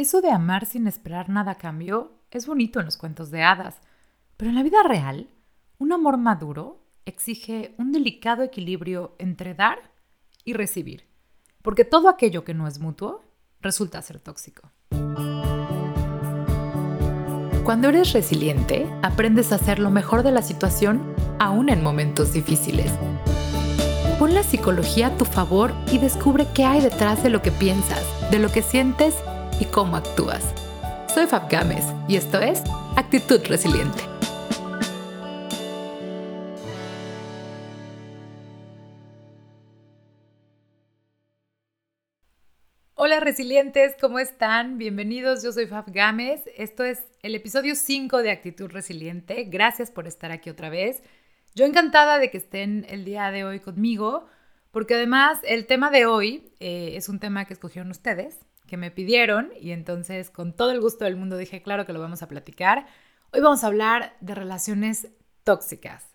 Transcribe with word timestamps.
Eso 0.00 0.22
de 0.22 0.30
amar 0.30 0.64
sin 0.64 0.86
esperar 0.86 1.28
nada 1.28 1.50
a 1.50 1.58
cambio 1.58 2.12
es 2.30 2.46
bonito 2.46 2.80
en 2.80 2.86
los 2.86 2.96
cuentos 2.96 3.30
de 3.30 3.42
hadas, 3.42 3.82
pero 4.38 4.48
en 4.48 4.54
la 4.54 4.62
vida 4.62 4.82
real, 4.82 5.28
un 5.76 5.92
amor 5.92 6.16
maduro 6.16 6.80
exige 7.04 7.74
un 7.76 7.92
delicado 7.92 8.42
equilibrio 8.42 9.14
entre 9.18 9.52
dar 9.52 9.92
y 10.42 10.54
recibir, 10.54 11.04
porque 11.60 11.84
todo 11.84 12.08
aquello 12.08 12.44
que 12.44 12.54
no 12.54 12.66
es 12.66 12.78
mutuo 12.78 13.22
resulta 13.60 14.00
ser 14.00 14.20
tóxico. 14.20 14.70
Cuando 17.62 17.90
eres 17.90 18.14
resiliente, 18.14 18.90
aprendes 19.02 19.52
a 19.52 19.56
hacer 19.56 19.78
lo 19.78 19.90
mejor 19.90 20.22
de 20.22 20.32
la 20.32 20.40
situación 20.40 21.14
aún 21.38 21.68
en 21.68 21.82
momentos 21.82 22.32
difíciles. 22.32 22.90
Pon 24.18 24.32
la 24.32 24.44
psicología 24.44 25.08
a 25.08 25.16
tu 25.18 25.26
favor 25.26 25.74
y 25.92 25.98
descubre 25.98 26.46
qué 26.54 26.64
hay 26.64 26.80
detrás 26.80 27.22
de 27.22 27.28
lo 27.28 27.42
que 27.42 27.52
piensas, 27.52 28.02
de 28.30 28.38
lo 28.38 28.50
que 28.50 28.62
sientes 28.62 29.14
y 29.60 29.66
cómo 29.66 29.96
actúas. 29.96 30.42
Soy 31.12 31.26
Fab 31.26 31.50
Gámez 31.50 31.84
y 32.08 32.16
esto 32.16 32.40
es 32.40 32.62
Actitud 32.96 33.40
Resiliente. 33.46 34.02
Hola 42.94 43.20
resilientes, 43.20 43.96
¿cómo 44.00 44.18
están? 44.18 44.78
Bienvenidos, 44.78 45.42
yo 45.42 45.52
soy 45.52 45.66
Fab 45.66 45.90
Gámez. 45.92 46.42
Esto 46.56 46.84
es 46.84 47.02
el 47.22 47.34
episodio 47.34 47.74
5 47.74 48.22
de 48.22 48.30
Actitud 48.30 48.70
Resiliente. 48.70 49.44
Gracias 49.44 49.90
por 49.90 50.06
estar 50.06 50.32
aquí 50.32 50.48
otra 50.48 50.70
vez. 50.70 51.02
Yo 51.54 51.66
encantada 51.66 52.18
de 52.18 52.30
que 52.30 52.38
estén 52.38 52.86
el 52.88 53.04
día 53.04 53.30
de 53.30 53.44
hoy 53.44 53.60
conmigo, 53.60 54.26
porque 54.70 54.94
además 54.94 55.38
el 55.44 55.66
tema 55.66 55.90
de 55.90 56.06
hoy 56.06 56.52
eh, 56.60 56.92
es 56.94 57.08
un 57.08 57.18
tema 57.18 57.44
que 57.46 57.54
escogieron 57.54 57.90
ustedes 57.90 58.38
que 58.70 58.78
me 58.78 58.92
pidieron 58.92 59.50
y 59.60 59.72
entonces 59.72 60.30
con 60.30 60.54
todo 60.54 60.70
el 60.70 60.80
gusto 60.80 61.04
del 61.04 61.16
mundo 61.16 61.36
dije, 61.36 61.60
claro 61.60 61.84
que 61.84 61.92
lo 61.92 62.00
vamos 62.00 62.22
a 62.22 62.28
platicar. 62.28 62.86
Hoy 63.32 63.40
vamos 63.40 63.64
a 63.64 63.66
hablar 63.66 64.16
de 64.20 64.34
relaciones 64.34 65.08
tóxicas. 65.44 66.06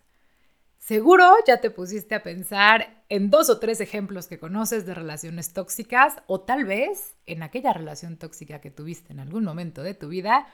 Seguro 0.78 1.30
ya 1.46 1.60
te 1.60 1.70
pusiste 1.70 2.14
a 2.14 2.22
pensar 2.22 3.04
en 3.10 3.28
dos 3.28 3.50
o 3.50 3.58
tres 3.58 3.80
ejemplos 3.80 4.26
que 4.26 4.38
conoces 4.38 4.86
de 4.86 4.94
relaciones 4.94 5.52
tóxicas 5.52 6.16
o 6.26 6.40
tal 6.40 6.64
vez 6.64 7.14
en 7.26 7.42
aquella 7.42 7.72
relación 7.72 8.16
tóxica 8.16 8.60
que 8.60 8.70
tuviste 8.70 9.12
en 9.12 9.20
algún 9.20 9.44
momento 9.44 9.82
de 9.82 9.94
tu 9.94 10.08
vida. 10.08 10.46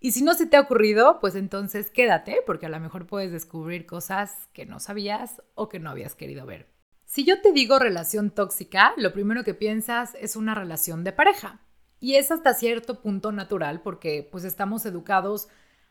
Y 0.00 0.12
si 0.12 0.22
no 0.22 0.34
se 0.34 0.46
te 0.46 0.56
ha 0.56 0.60
ocurrido, 0.62 1.20
pues 1.20 1.34
entonces 1.34 1.90
quédate 1.90 2.38
porque 2.46 2.66
a 2.66 2.70
lo 2.70 2.80
mejor 2.80 3.06
puedes 3.06 3.30
descubrir 3.30 3.84
cosas 3.84 4.48
que 4.54 4.64
no 4.64 4.80
sabías 4.80 5.42
o 5.54 5.68
que 5.68 5.80
no 5.80 5.90
habías 5.90 6.14
querido 6.14 6.46
ver. 6.46 6.66
Si 7.12 7.24
yo 7.24 7.42
te 7.42 7.52
digo 7.52 7.78
relación 7.78 8.30
tóxica, 8.30 8.94
lo 8.96 9.12
primero 9.12 9.44
que 9.44 9.52
piensas 9.52 10.16
es 10.18 10.34
una 10.34 10.54
relación 10.54 11.04
de 11.04 11.12
pareja. 11.12 11.60
Y 12.00 12.14
es 12.14 12.30
hasta 12.30 12.54
cierto 12.54 13.02
punto 13.02 13.32
natural 13.32 13.82
porque 13.82 14.26
pues 14.32 14.44
estamos 14.44 14.86
educados 14.86 15.48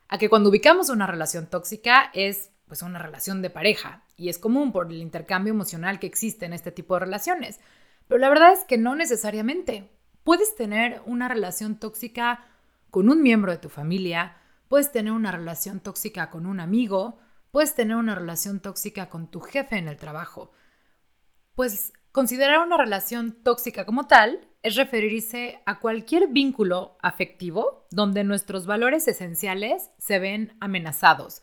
a 0.08 0.18
que 0.18 0.30
cuando 0.30 0.50
ubicamos 0.50 0.90
una 0.90 1.06
relación 1.06 1.46
tóxica 1.46 2.10
es 2.16 2.50
pues 2.66 2.82
una 2.82 2.98
relación 2.98 3.44
de 3.44 3.52
pareja 3.52 4.04
y 4.18 4.30
es 4.30 4.40
común 4.40 4.72
por 4.72 4.88
el 4.88 5.00
intercambio 5.00 5.54
emocional 5.54 6.00
que 6.00 6.08
existe 6.08 6.48
en 6.48 6.54
este 6.54 6.72
tipo 6.72 6.96
de 6.96 7.02
relaciones. 7.02 7.60
Pero 8.08 8.18
la 8.18 8.30
verdad 8.30 8.54
es 8.54 8.64
que 8.64 8.80
no 8.80 8.96
necesariamente. 8.96 9.92
Puedes 10.24 10.56
tener 10.56 11.04
una 11.06 11.28
relación 11.28 11.78
tóxica 11.78 12.48
con 12.90 13.10
un 13.10 13.22
miembro 13.22 13.52
de 13.52 13.60
tu 13.60 13.70
familia, 13.70 14.38
puedes 14.68 14.92
tener 14.92 15.14
una 15.14 15.32
relación 15.32 15.82
tóxica 15.82 16.32
con 16.32 16.48
un 16.48 16.60
amigo, 16.60 17.20
puedes 17.52 17.76
tener 17.76 17.96
una 17.96 18.16
relación 18.16 18.60
tóxica 18.60 19.08
con 19.08 19.30
tu 19.30 19.40
jefe 19.40 19.78
en 19.78 19.88
el 19.88 19.98
trabajo 19.98 20.52
pues 21.56 21.94
considerar 22.12 22.60
una 22.66 22.78
relación 22.78 23.32
tóxica 23.44 23.86
como 23.86 24.08
tal 24.08 24.48
es 24.64 24.76
referirse 24.76 25.60
a 25.66 25.80
cualquier 25.80 26.28
vínculo 26.28 26.98
afectivo 27.02 27.88
donde 27.92 28.24
nuestros 28.24 28.66
valores 28.66 29.08
esenciales 29.08 29.90
se 29.98 30.20
ven 30.20 30.56
amenazados. 30.60 31.42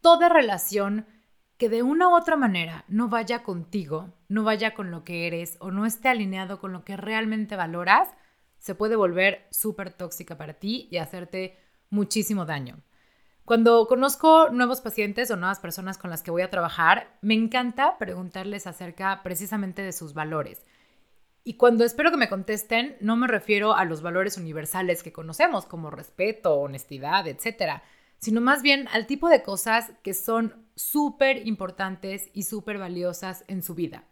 Toda 0.00 0.28
relación 0.28 1.06
que 1.56 1.68
de 1.68 1.82
una 1.82 2.08
u 2.08 2.14
otra 2.14 2.36
manera 2.36 2.84
no 2.88 3.08
vaya 3.08 3.42
contigo, 3.42 4.12
no 4.28 4.44
vaya 4.44 4.74
con 4.74 4.90
lo 4.90 5.04
que 5.04 5.26
eres 5.26 5.56
o 5.60 5.70
no 5.70 5.86
esté 5.86 6.08
alineado 6.08 6.60
con 6.60 6.72
lo 6.72 6.84
que 6.84 6.96
realmente 6.96 7.56
valoras, 7.56 8.10
se 8.58 8.74
puede 8.74 8.96
volver 8.96 9.46
súper 9.50 9.92
tóxica 9.92 10.36
para 10.36 10.54
ti 10.54 10.88
y 10.90 10.98
hacerte 10.98 11.58
muchísimo 11.88 12.44
daño. 12.44 12.82
Cuando 13.46 13.86
conozco 13.86 14.50
nuevos 14.50 14.80
pacientes 14.80 15.30
o 15.30 15.36
nuevas 15.36 15.60
personas 15.60 15.98
con 15.98 16.10
las 16.10 16.24
que 16.24 16.32
voy 16.32 16.42
a 16.42 16.50
trabajar, 16.50 17.16
me 17.22 17.34
encanta 17.34 17.96
preguntarles 17.96 18.66
acerca 18.66 19.22
precisamente 19.22 19.82
de 19.82 19.92
sus 19.92 20.14
valores. 20.14 20.66
Y 21.44 21.54
cuando 21.54 21.84
espero 21.84 22.10
que 22.10 22.16
me 22.16 22.28
contesten, 22.28 22.96
no 23.00 23.14
me 23.14 23.28
refiero 23.28 23.76
a 23.76 23.84
los 23.84 24.02
valores 24.02 24.36
universales 24.36 25.04
que 25.04 25.12
conocemos, 25.12 25.64
como 25.64 25.92
respeto, 25.92 26.56
honestidad, 26.56 27.28
etc., 27.28 27.82
sino 28.18 28.40
más 28.40 28.62
bien 28.62 28.88
al 28.88 29.06
tipo 29.06 29.28
de 29.28 29.44
cosas 29.44 29.92
que 30.02 30.12
son 30.12 30.66
súper 30.74 31.46
importantes 31.46 32.30
y 32.32 32.42
súper 32.42 32.78
valiosas 32.78 33.44
en 33.46 33.62
su 33.62 33.76
vida. 33.76 34.08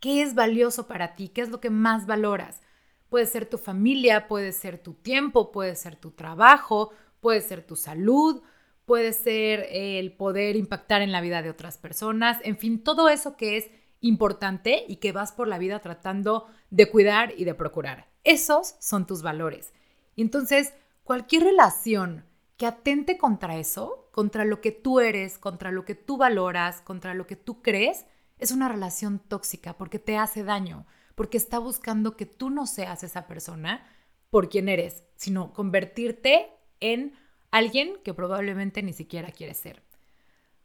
¿Qué 0.00 0.20
es 0.20 0.34
valioso 0.34 0.86
para 0.86 1.14
ti? 1.14 1.30
¿Qué 1.30 1.40
es 1.40 1.48
lo 1.48 1.62
que 1.62 1.70
más 1.70 2.04
valoras? 2.04 2.60
Puede 3.08 3.24
ser 3.24 3.46
tu 3.46 3.56
familia, 3.56 4.28
puede 4.28 4.52
ser 4.52 4.76
tu 4.76 4.92
tiempo, 4.92 5.50
puede 5.50 5.76
ser 5.76 5.96
tu 5.96 6.10
trabajo, 6.10 6.90
puede 7.20 7.40
ser 7.40 7.66
tu 7.66 7.74
salud, 7.74 8.42
puede 8.86 9.12
ser 9.12 9.66
el 9.70 10.12
poder 10.12 10.56
impactar 10.56 11.02
en 11.02 11.12
la 11.12 11.20
vida 11.20 11.42
de 11.42 11.50
otras 11.50 11.76
personas, 11.76 12.38
en 12.44 12.56
fin, 12.56 12.82
todo 12.82 13.08
eso 13.08 13.36
que 13.36 13.58
es 13.58 13.70
importante 14.00 14.84
y 14.88 14.96
que 14.96 15.12
vas 15.12 15.32
por 15.32 15.48
la 15.48 15.58
vida 15.58 15.80
tratando 15.80 16.46
de 16.70 16.88
cuidar 16.88 17.34
y 17.36 17.44
de 17.44 17.54
procurar. 17.54 18.08
Esos 18.24 18.76
son 18.78 19.06
tus 19.06 19.22
valores. 19.22 19.74
Entonces, 20.16 20.72
cualquier 21.02 21.44
relación 21.44 22.24
que 22.56 22.66
atente 22.66 23.18
contra 23.18 23.56
eso, 23.56 24.08
contra 24.12 24.44
lo 24.44 24.60
que 24.60 24.72
tú 24.72 25.00
eres, 25.00 25.36
contra 25.36 25.70
lo 25.72 25.84
que 25.84 25.94
tú 25.94 26.16
valoras, 26.16 26.80
contra 26.80 27.12
lo 27.12 27.26
que 27.26 27.36
tú 27.36 27.62
crees, 27.62 28.06
es 28.38 28.52
una 28.52 28.68
relación 28.68 29.18
tóxica 29.18 29.76
porque 29.76 29.98
te 29.98 30.16
hace 30.16 30.44
daño, 30.44 30.86
porque 31.14 31.38
está 31.38 31.58
buscando 31.58 32.16
que 32.16 32.26
tú 32.26 32.50
no 32.50 32.66
seas 32.66 33.02
esa 33.02 33.26
persona 33.26 33.86
por 34.30 34.48
quien 34.48 34.68
eres, 34.68 35.04
sino 35.16 35.52
convertirte 35.52 36.50
en 36.80 37.14
alguien 37.56 37.96
que 38.04 38.12
probablemente 38.12 38.82
ni 38.82 38.92
siquiera 38.92 39.30
quieres 39.30 39.56
ser. 39.56 39.82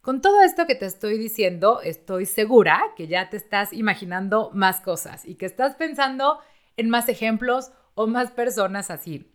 Con 0.02 0.20
todo 0.20 0.42
esto 0.42 0.66
que 0.66 0.76
te 0.76 0.88
estoy 0.88 1.18
diciendo, 1.18 1.80
estoy 1.82 2.26
segura 2.26 2.82
que 2.98 3.08
ya 3.08 3.30
te 3.30 3.38
estás 3.38 3.72
imaginando 3.72 4.52
más 4.54 4.82
cosas 4.82 5.26
y 5.26 5.36
que 5.36 5.46
estás 5.46 5.76
pensando 5.76 6.40
en 6.76 6.90
más 6.90 7.08
ejemplos 7.08 7.72
o 7.94 8.08
más 8.08 8.32
personas 8.32 8.92
así. 8.92 9.32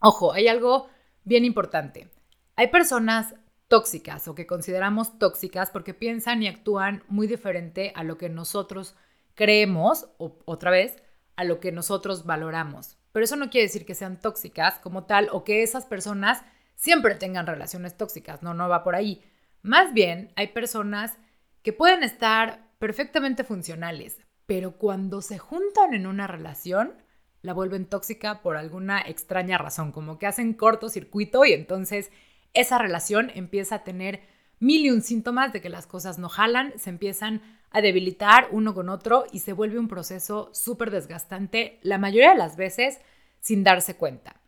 Ojo, 0.00 0.32
hay 0.32 0.48
algo 0.48 0.88
bien 1.24 1.44
importante. 1.44 2.10
Hay 2.56 2.66
personas 2.66 3.34
tóxicas 3.68 4.28
o 4.28 4.34
que 4.34 4.46
consideramos 4.46 5.18
tóxicas 5.18 5.70
porque 5.70 5.94
piensan 5.94 6.42
y 6.42 6.48
actúan 6.48 7.04
muy 7.08 7.26
diferente 7.26 7.92
a 7.94 8.04
lo 8.04 8.18
que 8.18 8.28
nosotros 8.28 8.96
creemos 9.34 10.08
o 10.18 10.36
otra 10.44 10.70
vez 10.70 10.96
a 11.36 11.44
lo 11.44 11.60
que 11.60 11.72
nosotros 11.72 12.26
valoramos. 12.26 12.98
Pero 13.12 13.24
eso 13.24 13.36
no 13.36 13.48
quiere 13.48 13.68
decir 13.68 13.86
que 13.86 13.94
sean 13.94 14.20
tóxicas 14.20 14.78
como 14.80 15.04
tal 15.04 15.28
o 15.32 15.44
que 15.44 15.62
esas 15.62 15.86
personas 15.86 16.42
siempre 16.78 17.16
tengan 17.16 17.46
relaciones 17.46 17.96
tóxicas, 17.96 18.42
no, 18.42 18.54
no 18.54 18.68
va 18.68 18.84
por 18.84 18.94
ahí. 18.94 19.22
Más 19.62 19.92
bien, 19.92 20.32
hay 20.36 20.48
personas 20.48 21.18
que 21.62 21.72
pueden 21.72 22.02
estar 22.02 22.70
perfectamente 22.78 23.44
funcionales, 23.44 24.16
pero 24.46 24.78
cuando 24.78 25.20
se 25.20 25.38
juntan 25.38 25.92
en 25.92 26.06
una 26.06 26.26
relación, 26.26 26.94
la 27.42 27.52
vuelven 27.52 27.86
tóxica 27.86 28.42
por 28.42 28.56
alguna 28.56 29.00
extraña 29.00 29.58
razón, 29.58 29.92
como 29.92 30.18
que 30.18 30.26
hacen 30.26 30.54
cortocircuito 30.54 31.44
y 31.44 31.52
entonces 31.52 32.10
esa 32.54 32.78
relación 32.78 33.30
empieza 33.34 33.76
a 33.76 33.84
tener 33.84 34.22
mil 34.60 34.86
y 34.86 34.90
un 34.90 35.02
síntomas 35.02 35.52
de 35.52 35.60
que 35.60 35.68
las 35.68 35.86
cosas 35.86 36.18
no 36.18 36.28
jalan, 36.28 36.78
se 36.78 36.90
empiezan 36.90 37.42
a 37.70 37.80
debilitar 37.80 38.48
uno 38.50 38.72
con 38.74 38.88
otro 38.88 39.26
y 39.32 39.40
se 39.40 39.52
vuelve 39.52 39.78
un 39.78 39.88
proceso 39.88 40.50
súper 40.54 40.90
desgastante, 40.90 41.78
la 41.82 41.98
mayoría 41.98 42.30
de 42.30 42.38
las 42.38 42.56
veces 42.56 42.98
sin 43.40 43.64
darse 43.64 43.96
cuenta. 43.96 44.40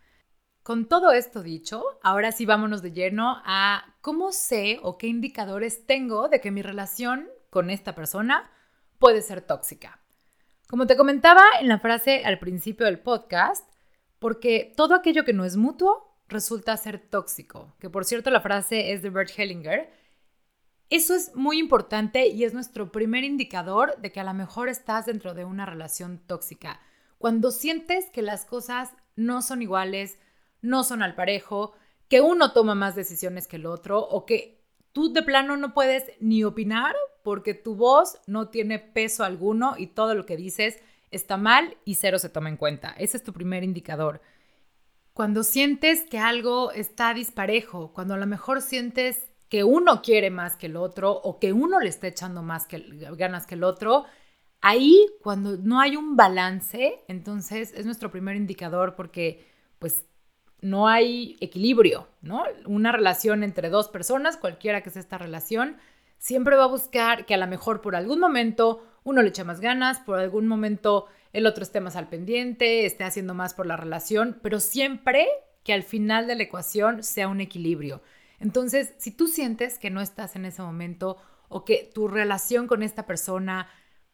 Con 0.71 0.87
todo 0.87 1.11
esto 1.11 1.43
dicho, 1.43 1.83
ahora 2.01 2.31
sí 2.31 2.47
vámonos 2.47 2.81
de 2.81 2.93
lleno 2.93 3.43
a 3.45 3.97
cómo 4.03 4.31
sé 4.31 4.79
o 4.85 4.99
qué 4.99 5.09
indicadores 5.09 5.85
tengo 5.85 6.29
de 6.29 6.41
que 6.41 6.53
mi 6.53 6.63
relación 6.63 7.29
con 7.51 7.71
esta 7.71 7.97
persona 7.97 8.49
puede 9.01 9.21
ser 9.21 9.41
tóxica. 9.41 10.01
Como 10.69 10.87
te 10.87 10.97
comentaba 10.97 11.43
en 11.61 11.67
la 11.67 11.81
frase 11.81 12.23
al 12.25 12.39
principio 12.39 12.87
del 12.87 13.01
podcast, 13.01 13.69
porque 14.21 14.73
todo 14.77 14.95
aquello 14.95 15.25
que 15.25 15.33
no 15.33 15.45
es 15.45 15.57
mutuo 15.57 16.17
resulta 16.29 16.77
ser 16.77 17.01
tóxico, 17.01 17.75
que 17.81 17.91
por 17.91 18.05
cierto 18.05 18.31
la 18.31 18.41
frase 18.41 18.93
es 18.93 19.03
de 19.03 19.11
Bert 19.11 19.33
Hellinger, 19.37 19.91
eso 20.89 21.17
es 21.17 21.35
muy 21.35 21.59
importante 21.59 22.29
y 22.29 22.45
es 22.45 22.55
nuestro 22.55 22.93
primer 22.93 23.25
indicador 23.25 24.01
de 24.01 24.13
que 24.13 24.21
a 24.21 24.25
lo 24.25 24.35
mejor 24.35 24.69
estás 24.69 25.07
dentro 25.07 25.35
de 25.35 25.45
una 25.45 25.67
relación 25.67 26.21
tóxica. 26.29 26.79
Cuando 27.19 27.51
sientes 27.51 28.09
que 28.11 28.23
las 28.23 28.45
cosas 28.45 28.91
no 29.17 29.43
son 29.43 29.63
iguales, 29.63 30.17
no 30.63 30.85
son 30.85 31.03
al 31.03 31.15
parejo, 31.15 31.75
que 32.09 32.21
uno 32.21 32.53
toma 32.53 32.75
más 32.75 32.95
decisiones 32.95 33.47
que 33.47 33.57
el 33.57 33.67
otro 33.67 34.01
o 34.01 34.27
que 34.27 34.61
tú 34.93 35.13
de 35.13 35.23
plano 35.23 35.57
no 35.57 35.75
puedes 35.75 36.05
ni 36.21 36.45
opinar 36.45 36.95
porque 37.23 37.55
tu 37.55 37.75
voz 37.77 38.19
no 38.27 38.49
tiene 38.49 38.79
peso 38.79 39.25
alguno 39.25 39.75
y 39.79 39.89
todo 39.89 40.15
lo 40.15 40.27
que 40.27 40.37
dices 40.37 40.81
está 41.11 41.37
mal 41.37 41.77
y 41.85 41.97
cero 41.97 42.19
se 42.19 42.29
toma 42.29 42.49
en 42.49 42.57
cuenta. 42.57 42.95
Ese 42.99 43.17
es 43.17 43.23
tu 43.23 43.33
primer 43.33 43.65
indicador. 43.65 44.21
cuando 45.13 45.43
sientes 45.43 46.03
que 46.09 46.19
algo 46.19 46.73
está 46.73 47.13
disparejo, 47.13 47.93
cuando 47.93 48.15
a 48.15 48.17
lo 48.17 48.27
mejor 48.27 48.63
sientes 48.63 49.29
que 49.51 49.65
uno 49.65 50.01
quiere 50.03 50.31
más 50.31 50.57
que 50.57 50.67
el 50.67 50.77
otro 50.77 51.13
o 51.13 51.39
que 51.39 51.53
uno 51.53 51.81
le 51.81 51.89
está 51.91 52.07
echando 52.07 52.43
más 52.43 52.67
que, 52.67 52.79
ganas 53.17 53.47
que 53.47 53.57
el 53.57 53.65
otro, 53.65 54.07
ahí 54.61 55.07
cuando 55.23 55.57
no 55.59 55.81
hay 55.81 55.97
un 55.97 56.17
balance, 56.17 57.01
entonces 57.09 57.75
es 57.75 57.85
nuestro 57.85 58.11
primer 58.11 58.37
indicador 58.37 58.95
porque 58.97 59.47
pues 59.79 60.07
no 60.63 60.89
hay 60.89 61.37
equilibrio, 61.41 62.09
¿no? 62.23 62.45
Una 62.67 62.93
relación 62.93 63.43
entre 63.43 63.71
dos 63.71 63.89
personas, 63.89 64.37
cualquiera 64.37 64.83
que 64.83 64.91
sea 64.91 65.01
esta 65.01 65.19
relación, 65.19 65.77
siempre 66.19 66.57
va 66.57 66.65
a 66.65 66.69
buscar 66.69 67.27
que 67.27 67.35
a 67.35 67.39
lo 67.39 67.47
mejor 67.47 67.81
por 67.81 67.97
algún 67.97 68.21
momento 68.21 68.85
uno 69.05 69.23
le 69.23 69.31
eche 69.31 69.45
más 69.45 69.61
ganas, 69.61 70.01
por 70.01 70.19
algún 70.19 70.47
momento 70.47 71.07
el 71.33 71.47
otro 71.47 71.63
esté 71.63 71.81
más 71.81 71.97
al 71.97 72.09
pendiente, 72.09 72.87
esté 72.87 73.05
haciendo 73.05 73.35
más 73.35 73.55
por 73.55 73.67
la 73.67 73.77
relación, 73.77 74.39
pero 74.43 74.61
siempre 74.61 75.29
que 75.65 75.73
al 75.73 75.83
final 75.83 76.27
de 76.27 76.35
la 76.35 76.43
ecuación 76.43 77.03
sea 77.03 77.29
un 77.29 77.41
equilibrio. 77.41 78.03
Entonces, 78.39 78.95
si 78.99 79.11
tú 79.11 79.29
sientes 79.29 79.79
que 79.79 79.91
no 79.91 80.01
estás 80.01 80.37
en 80.37 80.45
ese 80.45 80.63
momento 80.63 81.19
o 81.49 81.65
que 81.65 81.91
tu 81.95 82.09
relación 82.09 82.67
con 82.67 82.83
esta 82.83 83.07
persona 83.07 83.69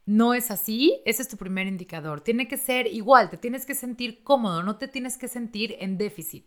no 0.06 0.34
es 0.34 0.52
así, 0.52 1.02
ese 1.04 1.22
es 1.22 1.28
tu 1.28 1.36
primer 1.36 1.66
indicador. 1.66 2.20
Tiene 2.20 2.46
que 2.46 2.56
ser 2.56 2.86
igual, 2.86 3.28
te 3.28 3.36
tienes 3.36 3.66
que 3.66 3.74
sentir 3.74 4.22
cómodo, 4.22 4.62
no 4.62 4.76
te 4.76 4.86
tienes 4.86 5.18
que 5.18 5.26
sentir 5.28 5.76
en 5.80 5.98
déficit. 5.98 6.46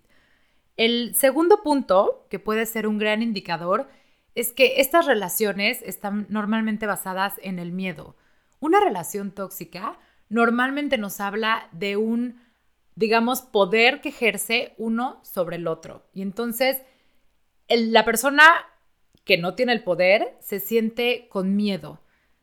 El 0.77 1.13
segundo 1.13 1.61
punto, 1.61 2.25
que 2.29 2.39
puede 2.39 2.65
ser 2.65 2.87
un 2.87 2.97
gran 2.97 3.21
indicador, 3.21 3.89
es 4.33 4.53
que 4.53 4.79
estas 4.79 5.05
relaciones 5.05 5.81
están 5.81 6.25
normalmente 6.29 6.85
basadas 6.85 7.33
en 7.43 7.59
el 7.59 7.73
miedo. 7.73 8.15
Una 8.61 8.79
relación 8.79 9.31
tóxica 9.31 9.99
normalmente 10.29 10.97
nos 10.97 11.19
habla 11.19 11.67
de 11.73 11.97
un, 11.97 12.41
digamos, 12.95 13.41
poder 13.41 13.99
que 13.99 14.09
ejerce 14.09 14.73
uno 14.77 15.19
sobre 15.23 15.57
el 15.57 15.67
otro. 15.67 16.07
Y 16.13 16.21
entonces 16.21 16.77
la 17.67 18.05
persona 18.05 18.45
que 19.25 19.37
no 19.37 19.55
tiene 19.55 19.73
el 19.73 19.83
poder 19.83 20.37
se 20.39 20.61
siente 20.61 21.27
con 21.29 21.57
miedo, 21.57 21.99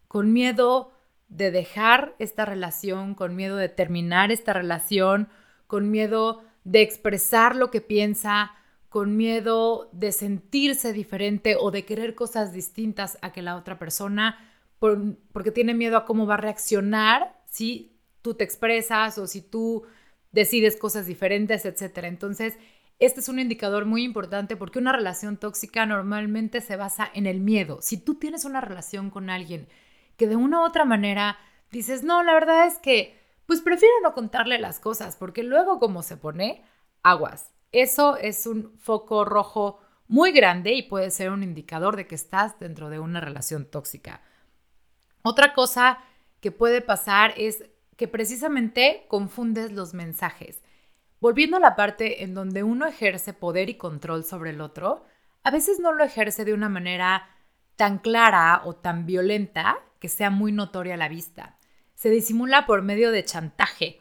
con 0.08 0.34
miedo 0.34 0.92
de 1.28 1.50
dejar 1.50 2.14
esta 2.18 2.44
relación, 2.44 3.14
con 3.14 3.36
miedo 3.36 3.56
de 3.56 3.68
terminar 3.68 4.30
esta 4.30 4.52
relación, 4.52 5.28
con 5.66 5.90
miedo 5.90 6.42
de 6.64 6.82
expresar 6.82 7.56
lo 7.56 7.70
que 7.70 7.80
piensa, 7.80 8.52
con 8.88 9.16
miedo 9.16 9.90
de 9.92 10.12
sentirse 10.12 10.92
diferente 10.92 11.56
o 11.58 11.70
de 11.70 11.84
querer 11.84 12.14
cosas 12.14 12.52
distintas 12.52 13.18
a 13.22 13.32
que 13.32 13.42
la 13.42 13.56
otra 13.56 13.78
persona, 13.78 14.38
porque 14.78 15.50
tiene 15.50 15.74
miedo 15.74 15.96
a 15.96 16.04
cómo 16.04 16.26
va 16.26 16.34
a 16.34 16.38
reaccionar 16.38 17.36
si 17.46 17.96
tú 18.22 18.34
te 18.34 18.44
expresas 18.44 19.18
o 19.18 19.26
si 19.26 19.40
tú 19.40 19.84
decides 20.32 20.76
cosas 20.76 21.06
diferentes, 21.06 21.64
etc. 21.64 22.04
Entonces, 22.04 22.58
este 22.98 23.20
es 23.20 23.28
un 23.28 23.38
indicador 23.38 23.84
muy 23.84 24.02
importante 24.04 24.56
porque 24.56 24.78
una 24.78 24.92
relación 24.92 25.36
tóxica 25.36 25.84
normalmente 25.86 26.60
se 26.60 26.76
basa 26.76 27.10
en 27.12 27.26
el 27.26 27.40
miedo. 27.40 27.80
Si 27.82 27.98
tú 27.98 28.14
tienes 28.14 28.44
una 28.44 28.60
relación 28.60 29.10
con 29.10 29.28
alguien 29.28 29.68
que 30.16 30.26
de 30.26 30.36
una 30.36 30.60
u 30.60 30.64
otra 30.64 30.84
manera 30.84 31.38
dices, 31.70 32.02
no, 32.02 32.22
la 32.22 32.34
verdad 32.34 32.66
es 32.66 32.78
que, 32.78 33.20
pues 33.46 33.60
prefiero 33.60 33.94
no 34.02 34.14
contarle 34.14 34.58
las 34.58 34.80
cosas 34.80 35.16
porque 35.16 35.42
luego 35.42 35.78
como 35.78 36.02
se 36.02 36.16
pone, 36.16 36.64
aguas. 37.02 37.52
Eso 37.72 38.16
es 38.16 38.46
un 38.46 38.76
foco 38.78 39.24
rojo 39.24 39.78
muy 40.08 40.32
grande 40.32 40.72
y 40.72 40.82
puede 40.82 41.10
ser 41.10 41.30
un 41.30 41.42
indicador 41.42 41.96
de 41.96 42.06
que 42.06 42.14
estás 42.14 42.58
dentro 42.58 42.90
de 42.90 42.98
una 42.98 43.20
relación 43.20 43.66
tóxica. 43.66 44.22
Otra 45.22 45.54
cosa 45.54 45.98
que 46.40 46.52
puede 46.52 46.80
pasar 46.80 47.34
es 47.36 47.64
que 47.96 48.08
precisamente 48.08 49.06
confundes 49.08 49.72
los 49.72 49.94
mensajes. 49.94 50.62
Volviendo 51.20 51.56
a 51.56 51.60
la 51.60 51.76
parte 51.76 52.22
en 52.22 52.34
donde 52.34 52.62
uno 52.62 52.86
ejerce 52.86 53.32
poder 53.32 53.68
y 53.68 53.76
control 53.76 54.24
sobre 54.24 54.50
el 54.50 54.60
otro, 54.60 55.04
a 55.42 55.50
veces 55.50 55.80
no 55.80 55.92
lo 55.92 56.04
ejerce 56.04 56.44
de 56.44 56.52
una 56.52 56.68
manera 56.68 57.28
tan 57.76 57.98
clara 57.98 58.62
o 58.64 58.74
tan 58.74 59.06
violenta 59.06 59.78
que 59.98 60.08
sea 60.08 60.30
muy 60.30 60.52
notoria 60.52 60.94
a 60.94 60.98
la 60.98 61.08
vista. 61.08 61.56
Se 61.94 62.10
disimula 62.10 62.66
por 62.66 62.82
medio 62.82 63.10
de 63.10 63.24
chantaje 63.24 64.00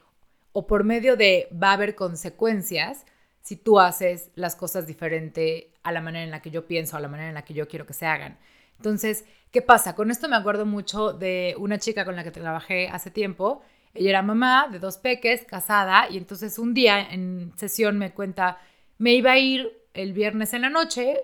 o 0.52 0.68
por 0.68 0.84
medio 0.84 1.16
de 1.16 1.48
va 1.52 1.70
a 1.70 1.74
haber 1.74 1.96
consecuencias 1.96 3.06
si 3.42 3.56
tú 3.56 3.80
haces 3.80 4.32
las 4.36 4.56
cosas 4.56 4.88
diferente 4.88 5.72
a 5.84 5.92
la 5.92 6.02
manera 6.02 6.24
en 6.24 6.32
la 6.32 6.42
que 6.42 6.52
yo 6.52 6.68
pienso, 6.68 6.98
a 6.98 7.00
la 7.00 7.08
manera 7.08 7.30
en 7.30 7.36
la 7.36 7.46
que 7.46 7.54
yo 7.54 7.68
quiero 7.68 7.86
que 7.86 7.94
se 7.94 8.06
hagan. 8.06 8.38
Entonces, 8.78 9.26
¿qué 9.52 9.62
pasa? 9.62 9.96
Con 9.96 10.12
esto 10.12 10.28
me 10.28 10.36
acuerdo 10.36 10.66
mucho 10.66 11.14
de 11.14 11.56
una 11.58 11.78
chica 11.78 12.06
con 12.06 12.16
la 12.16 12.24
que 12.24 12.32
trabajé 12.32 12.90
hace 12.90 13.12
tiempo 13.12 13.62
ella 13.96 14.10
era 14.10 14.22
mamá 14.22 14.68
de 14.70 14.80
dos 14.80 14.98
peques, 14.98 15.46
casada, 15.46 16.08
y 16.10 16.18
entonces 16.18 16.60
un 16.60 16.74
día 16.74 17.00
en 17.00 17.54
sesión 17.56 17.98
me 17.98 18.12
cuenta, 18.12 18.60
me 18.98 19.14
iba 19.14 19.32
a 19.32 19.40
ir 19.40 19.72
el 19.94 20.12
viernes 20.12 20.54
en 20.54 20.64
la 20.64 20.70
noche 20.70 21.22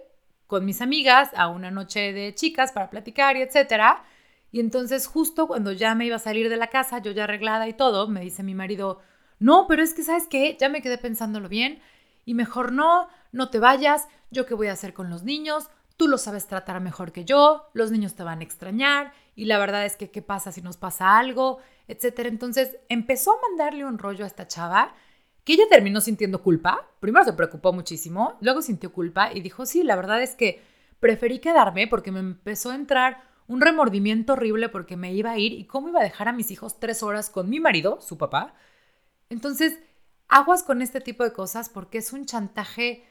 con 0.48 0.64
mis 0.64 0.82
amigas 0.82 1.30
a 1.36 1.50
una 1.50 1.70
noche 1.70 2.14
de 2.14 2.34
chicas 2.34 2.72
para 2.72 2.90
platicar 2.90 3.36
y 3.36 3.42
etcétera. 3.42 4.04
Y 4.52 4.60
entonces 4.60 5.08
justo 5.08 5.48
cuando 5.48 5.72
ya 5.72 5.96
me 5.96 6.06
iba 6.06 6.18
a 6.18 6.20
salir 6.20 6.50
de 6.50 6.58
la 6.58 6.68
casa, 6.68 7.00
yo 7.00 7.12
ya 7.12 7.24
arreglada 7.24 7.68
y 7.68 7.74
todo, 7.74 8.08
me 8.08 8.22
dice 8.22 8.44
mi 8.44 8.54
marido, 8.54 9.00
no, 9.40 9.66
pero 9.68 9.82
es 9.82 9.94
que 9.94 10.04
sabes 10.04 10.28
qué, 10.28 10.58
ya 10.60 10.70
me 10.70 10.82
quedé 10.82 10.98
pensándolo 10.98 11.50
bien 11.50 11.80
y 12.26 12.34
mejor 12.34 12.72
no, 12.72 13.08
no 13.32 13.50
te 13.50 13.60
vayas, 13.60 14.08
yo 14.30 14.46
qué 14.46 14.54
voy 14.54 14.68
a 14.68 14.74
hacer 14.74 14.94
con 14.94 15.10
los 15.10 15.24
niños, 15.24 15.70
tú 15.98 16.08
lo 16.08 16.18
sabes 16.18 16.48
tratar 16.48 16.82
mejor 16.82 17.12
que 17.12 17.26
yo, 17.26 17.70
los 17.74 17.92
niños 17.92 18.16
te 18.16 18.24
van 18.24 18.40
a 18.40 18.44
extrañar 18.44 19.14
y 19.36 19.46
la 19.46 19.58
verdad 19.58 19.86
es 19.86 19.96
que 19.96 20.12
qué 20.12 20.22
pasa 20.22 20.52
si 20.52 20.62
nos 20.62 20.78
pasa 20.78 21.18
algo, 21.18 21.60
etcétera. 21.88 22.30
Entonces 22.30 22.78
empezó 22.90 23.32
a 23.32 23.42
mandarle 23.50 23.86
un 23.86 23.98
rollo 23.98 24.24
a 24.24 24.28
esta 24.28 24.48
chava 24.48 24.94
que 25.44 25.54
ella 25.54 25.64
terminó 25.70 26.02
sintiendo 26.02 26.44
culpa. 26.44 26.88
Primero 27.00 27.26
se 27.26 27.34
preocupó 27.34 27.74
muchísimo, 27.74 28.38
luego 28.42 28.62
sintió 28.62 28.92
culpa 28.92 29.32
y 29.34 29.42
dijo, 29.42 29.66
sí, 29.66 29.84
la 29.84 29.96
verdad 29.96 30.22
es 30.22 30.36
que 30.36 30.62
preferí 31.00 31.40
quedarme 31.40 31.88
porque 31.88 32.12
me 32.12 32.20
empezó 32.20 32.72
a 32.72 32.76
entrar 32.76 33.31
un 33.52 33.60
remordimiento 33.60 34.34
horrible 34.34 34.70
porque 34.70 34.96
me 34.96 35.14
iba 35.14 35.32
a 35.32 35.38
ir 35.38 35.52
y 35.52 35.66
cómo 35.66 35.90
iba 35.90 36.00
a 36.00 36.04
dejar 36.04 36.30
a 36.30 36.32
mis 36.32 36.52
hijos 36.52 36.80
tres 36.80 37.04
horas 37.04 37.30
con 37.30 37.50
mi 37.50 37.60
marido, 37.60 38.00
su 38.00 38.18
papá. 38.18 38.54
Entonces, 39.30 39.78
aguas 40.30 40.64
con 40.64 40.82
este 40.82 41.02
tipo 41.02 41.26
de 41.26 41.34
cosas 41.34 41.68
porque 41.68 41.98
es 41.98 42.14
un 42.14 42.26
chantaje 42.26 43.04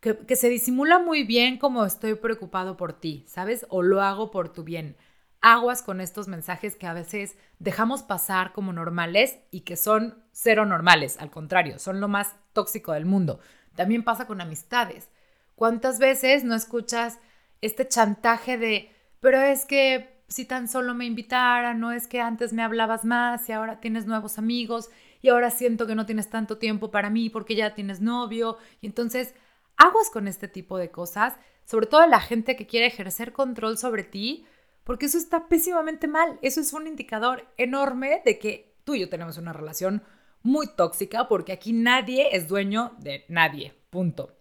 que, 0.00 0.34
se 0.34 0.48
disimula 0.48 0.98
muy 0.98 1.22
bien 1.22 1.58
como 1.58 1.84
estoy 1.84 2.16
preocupado 2.16 2.76
por 2.76 2.94
ti, 2.94 3.24
¿sabes? 3.28 3.64
O 3.68 3.82
lo 3.82 4.02
hago 4.02 4.32
por 4.32 4.52
tu 4.52 4.64
bien. 4.64 4.96
Aguas 5.40 5.82
con 5.82 6.00
estos 6.00 6.26
mensajes 6.26 6.74
que 6.74 6.88
a 6.88 6.92
veces 6.92 7.36
dejamos 7.60 8.02
pasar 8.02 8.52
como 8.54 8.72
normales 8.72 9.38
y 9.52 9.60
que 9.60 9.76
son 9.76 10.20
cero 10.32 10.66
normales, 10.66 11.16
al 11.20 11.30
contrario, 11.30 11.78
son 11.78 12.00
lo 12.00 12.08
más 12.08 12.34
tóxico 12.52 12.90
del 12.90 13.06
mundo. 13.06 13.38
También 13.76 14.02
pasa 14.02 14.26
con 14.26 14.40
amistades. 14.40 15.10
¿Cuántas 15.54 16.00
veces 16.00 16.42
no 16.42 16.56
escuchas 16.56 17.20
este 17.60 17.86
chantaje 17.86 18.58
de, 18.58 18.93
pero 19.24 19.40
es 19.40 19.64
que 19.64 20.22
si 20.28 20.44
tan 20.44 20.68
solo 20.68 20.92
me 20.92 21.06
invitara, 21.06 21.72
no 21.72 21.92
es 21.92 22.06
que 22.06 22.20
antes 22.20 22.52
me 22.52 22.62
hablabas 22.62 23.06
más 23.06 23.48
y 23.48 23.52
ahora 23.52 23.80
tienes 23.80 24.04
nuevos 24.04 24.36
amigos 24.36 24.90
y 25.22 25.30
ahora 25.30 25.50
siento 25.50 25.86
que 25.86 25.94
no 25.94 26.04
tienes 26.04 26.28
tanto 26.28 26.58
tiempo 26.58 26.90
para 26.90 27.08
mí 27.08 27.30
porque 27.30 27.54
ya 27.54 27.74
tienes 27.74 28.02
novio 28.02 28.58
y 28.82 28.86
entonces 28.86 29.34
aguas 29.78 30.10
con 30.10 30.28
este 30.28 30.46
tipo 30.46 30.76
de 30.76 30.90
cosas, 30.90 31.38
sobre 31.64 31.86
todo 31.86 32.06
la 32.06 32.20
gente 32.20 32.54
que 32.54 32.66
quiere 32.66 32.84
ejercer 32.84 33.32
control 33.32 33.78
sobre 33.78 34.04
ti, 34.04 34.44
porque 34.84 35.06
eso 35.06 35.16
está 35.16 35.48
pésimamente 35.48 36.06
mal. 36.06 36.38
Eso 36.42 36.60
es 36.60 36.74
un 36.74 36.86
indicador 36.86 37.48
enorme 37.56 38.20
de 38.26 38.38
que 38.38 38.76
tú 38.84 38.94
y 38.94 39.00
yo 39.00 39.08
tenemos 39.08 39.38
una 39.38 39.54
relación 39.54 40.02
muy 40.42 40.66
tóxica 40.66 41.28
porque 41.28 41.52
aquí 41.52 41.72
nadie 41.72 42.36
es 42.36 42.46
dueño 42.46 42.92
de 42.98 43.24
nadie. 43.30 43.72
Punto. 43.88 44.36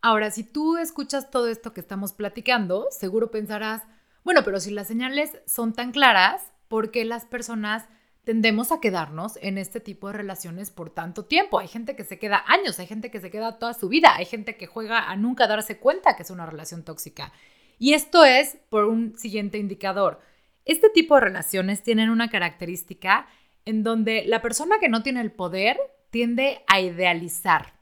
Ahora, 0.00 0.30
si 0.30 0.42
tú 0.42 0.78
escuchas 0.78 1.30
todo 1.30 1.48
esto 1.48 1.74
que 1.74 1.82
estamos 1.82 2.14
platicando, 2.14 2.86
seguro 2.90 3.30
pensarás, 3.30 3.82
bueno, 4.26 4.42
pero 4.42 4.58
si 4.58 4.72
las 4.72 4.88
señales 4.88 5.30
son 5.46 5.72
tan 5.72 5.92
claras, 5.92 6.52
¿por 6.66 6.90
qué 6.90 7.04
las 7.04 7.24
personas 7.24 7.84
tendemos 8.24 8.72
a 8.72 8.80
quedarnos 8.80 9.38
en 9.40 9.56
este 9.56 9.78
tipo 9.78 10.08
de 10.08 10.14
relaciones 10.14 10.72
por 10.72 10.90
tanto 10.90 11.26
tiempo. 11.26 11.60
Hay 11.60 11.68
gente 11.68 11.94
que 11.94 12.02
se 12.02 12.18
queda 12.18 12.42
años, 12.48 12.76
hay 12.80 12.88
gente 12.88 13.08
que 13.08 13.20
se 13.20 13.30
queda 13.30 13.60
toda 13.60 13.72
su 13.72 13.88
vida, 13.88 14.16
hay 14.16 14.24
gente 14.24 14.56
que 14.56 14.66
juega 14.66 15.08
a 15.08 15.14
nunca 15.14 15.46
darse 15.46 15.78
cuenta 15.78 16.16
que 16.16 16.24
es 16.24 16.30
una 16.30 16.44
relación 16.44 16.82
tóxica. 16.82 17.32
Y 17.78 17.94
esto 17.94 18.24
es 18.24 18.58
por 18.68 18.86
un 18.86 19.16
siguiente 19.16 19.58
indicador. 19.58 20.20
Este 20.64 20.90
tipo 20.90 21.14
de 21.14 21.20
relaciones 21.20 21.84
tienen 21.84 22.10
una 22.10 22.28
característica 22.28 23.28
en 23.64 23.84
donde 23.84 24.24
la 24.26 24.42
persona 24.42 24.80
que 24.80 24.88
no 24.88 25.04
tiene 25.04 25.20
el 25.20 25.30
poder 25.30 25.78
tiende 26.10 26.64
a 26.66 26.80
idealizar. 26.80 27.74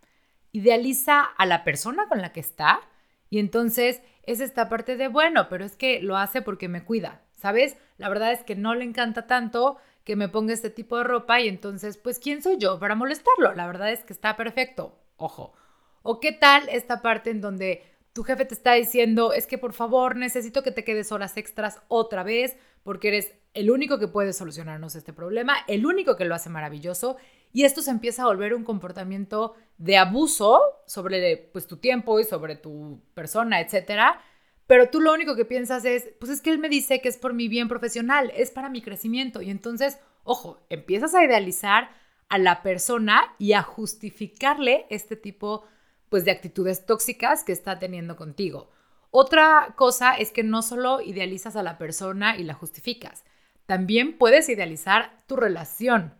Idealiza 0.52 1.22
a 1.22 1.46
la 1.46 1.64
persona 1.64 2.06
con 2.06 2.20
la 2.20 2.34
que 2.34 2.40
está 2.40 2.82
y 3.30 3.38
entonces 3.38 4.02
es 4.26 4.40
esta 4.40 4.68
parte 4.68 4.96
de, 4.96 5.08
bueno, 5.08 5.48
pero 5.48 5.64
es 5.64 5.76
que 5.76 6.00
lo 6.00 6.16
hace 6.16 6.42
porque 6.42 6.68
me 6.68 6.84
cuida, 6.84 7.22
¿sabes? 7.32 7.76
La 7.98 8.08
verdad 8.08 8.32
es 8.32 8.42
que 8.42 8.56
no 8.56 8.74
le 8.74 8.84
encanta 8.84 9.26
tanto 9.26 9.76
que 10.04 10.16
me 10.16 10.28
ponga 10.28 10.52
este 10.52 10.70
tipo 10.70 10.98
de 10.98 11.04
ropa 11.04 11.40
y 11.40 11.48
entonces, 11.48 11.96
pues, 11.96 12.18
¿quién 12.18 12.42
soy 12.42 12.58
yo 12.58 12.78
para 12.78 12.94
molestarlo? 12.94 13.54
La 13.54 13.66
verdad 13.66 13.90
es 13.90 14.04
que 14.04 14.12
está 14.12 14.36
perfecto, 14.36 14.98
ojo. 15.16 15.54
¿O 16.02 16.20
qué 16.20 16.32
tal 16.32 16.68
esta 16.68 17.00
parte 17.00 17.30
en 17.30 17.40
donde 17.40 17.82
tu 18.14 18.22
jefe 18.22 18.44
te 18.44 18.54
está 18.54 18.74
diciendo, 18.74 19.32
es 19.32 19.46
que 19.46 19.58
por 19.58 19.72
favor 19.72 20.16
necesito 20.16 20.62
que 20.62 20.70
te 20.70 20.84
quedes 20.84 21.10
horas 21.10 21.36
extras 21.36 21.80
otra 21.88 22.22
vez 22.22 22.56
porque 22.84 23.08
eres 23.08 23.34
el 23.54 23.70
único 23.70 23.98
que 23.98 24.06
puede 24.06 24.32
solucionarnos 24.32 24.94
este 24.94 25.12
problema, 25.12 25.56
el 25.66 25.84
único 25.84 26.16
que 26.16 26.24
lo 26.24 26.34
hace 26.34 26.48
maravilloso 26.48 27.16
y 27.54 27.62
esto 27.64 27.82
se 27.82 27.92
empieza 27.92 28.24
a 28.24 28.26
volver 28.26 28.52
un 28.52 28.64
comportamiento 28.64 29.54
de 29.78 29.96
abuso 29.96 30.60
sobre 30.86 31.36
pues, 31.52 31.68
tu 31.68 31.76
tiempo 31.76 32.18
y 32.18 32.24
sobre 32.24 32.56
tu 32.56 33.00
persona, 33.14 33.60
etcétera. 33.60 34.20
Pero 34.66 34.90
tú 34.90 35.00
lo 35.00 35.14
único 35.14 35.36
que 35.36 35.44
piensas 35.44 35.84
es, 35.84 36.10
pues 36.18 36.32
es 36.32 36.40
que 36.40 36.50
él 36.50 36.58
me 36.58 36.68
dice 36.68 37.00
que 37.00 37.08
es 37.08 37.16
por 37.16 37.32
mi 37.32 37.46
bien 37.46 37.68
profesional, 37.68 38.32
es 38.34 38.50
para 38.50 38.70
mi 38.70 38.82
crecimiento. 38.82 39.40
Y 39.40 39.50
entonces, 39.50 40.00
ojo, 40.24 40.66
empiezas 40.68 41.14
a 41.14 41.24
idealizar 41.24 41.90
a 42.28 42.38
la 42.38 42.60
persona 42.60 43.22
y 43.38 43.52
a 43.52 43.62
justificarle 43.62 44.86
este 44.90 45.14
tipo 45.14 45.64
pues 46.08 46.24
de 46.24 46.32
actitudes 46.32 46.86
tóxicas 46.86 47.44
que 47.44 47.52
está 47.52 47.78
teniendo 47.78 48.16
contigo. 48.16 48.72
Otra 49.12 49.74
cosa 49.76 50.14
es 50.14 50.32
que 50.32 50.42
no 50.42 50.60
solo 50.60 51.00
idealizas 51.00 51.54
a 51.54 51.62
la 51.62 51.78
persona 51.78 52.36
y 52.36 52.42
la 52.42 52.54
justificas, 52.54 53.24
también 53.66 54.18
puedes 54.18 54.48
idealizar 54.48 55.22
tu 55.28 55.36
relación. 55.36 56.14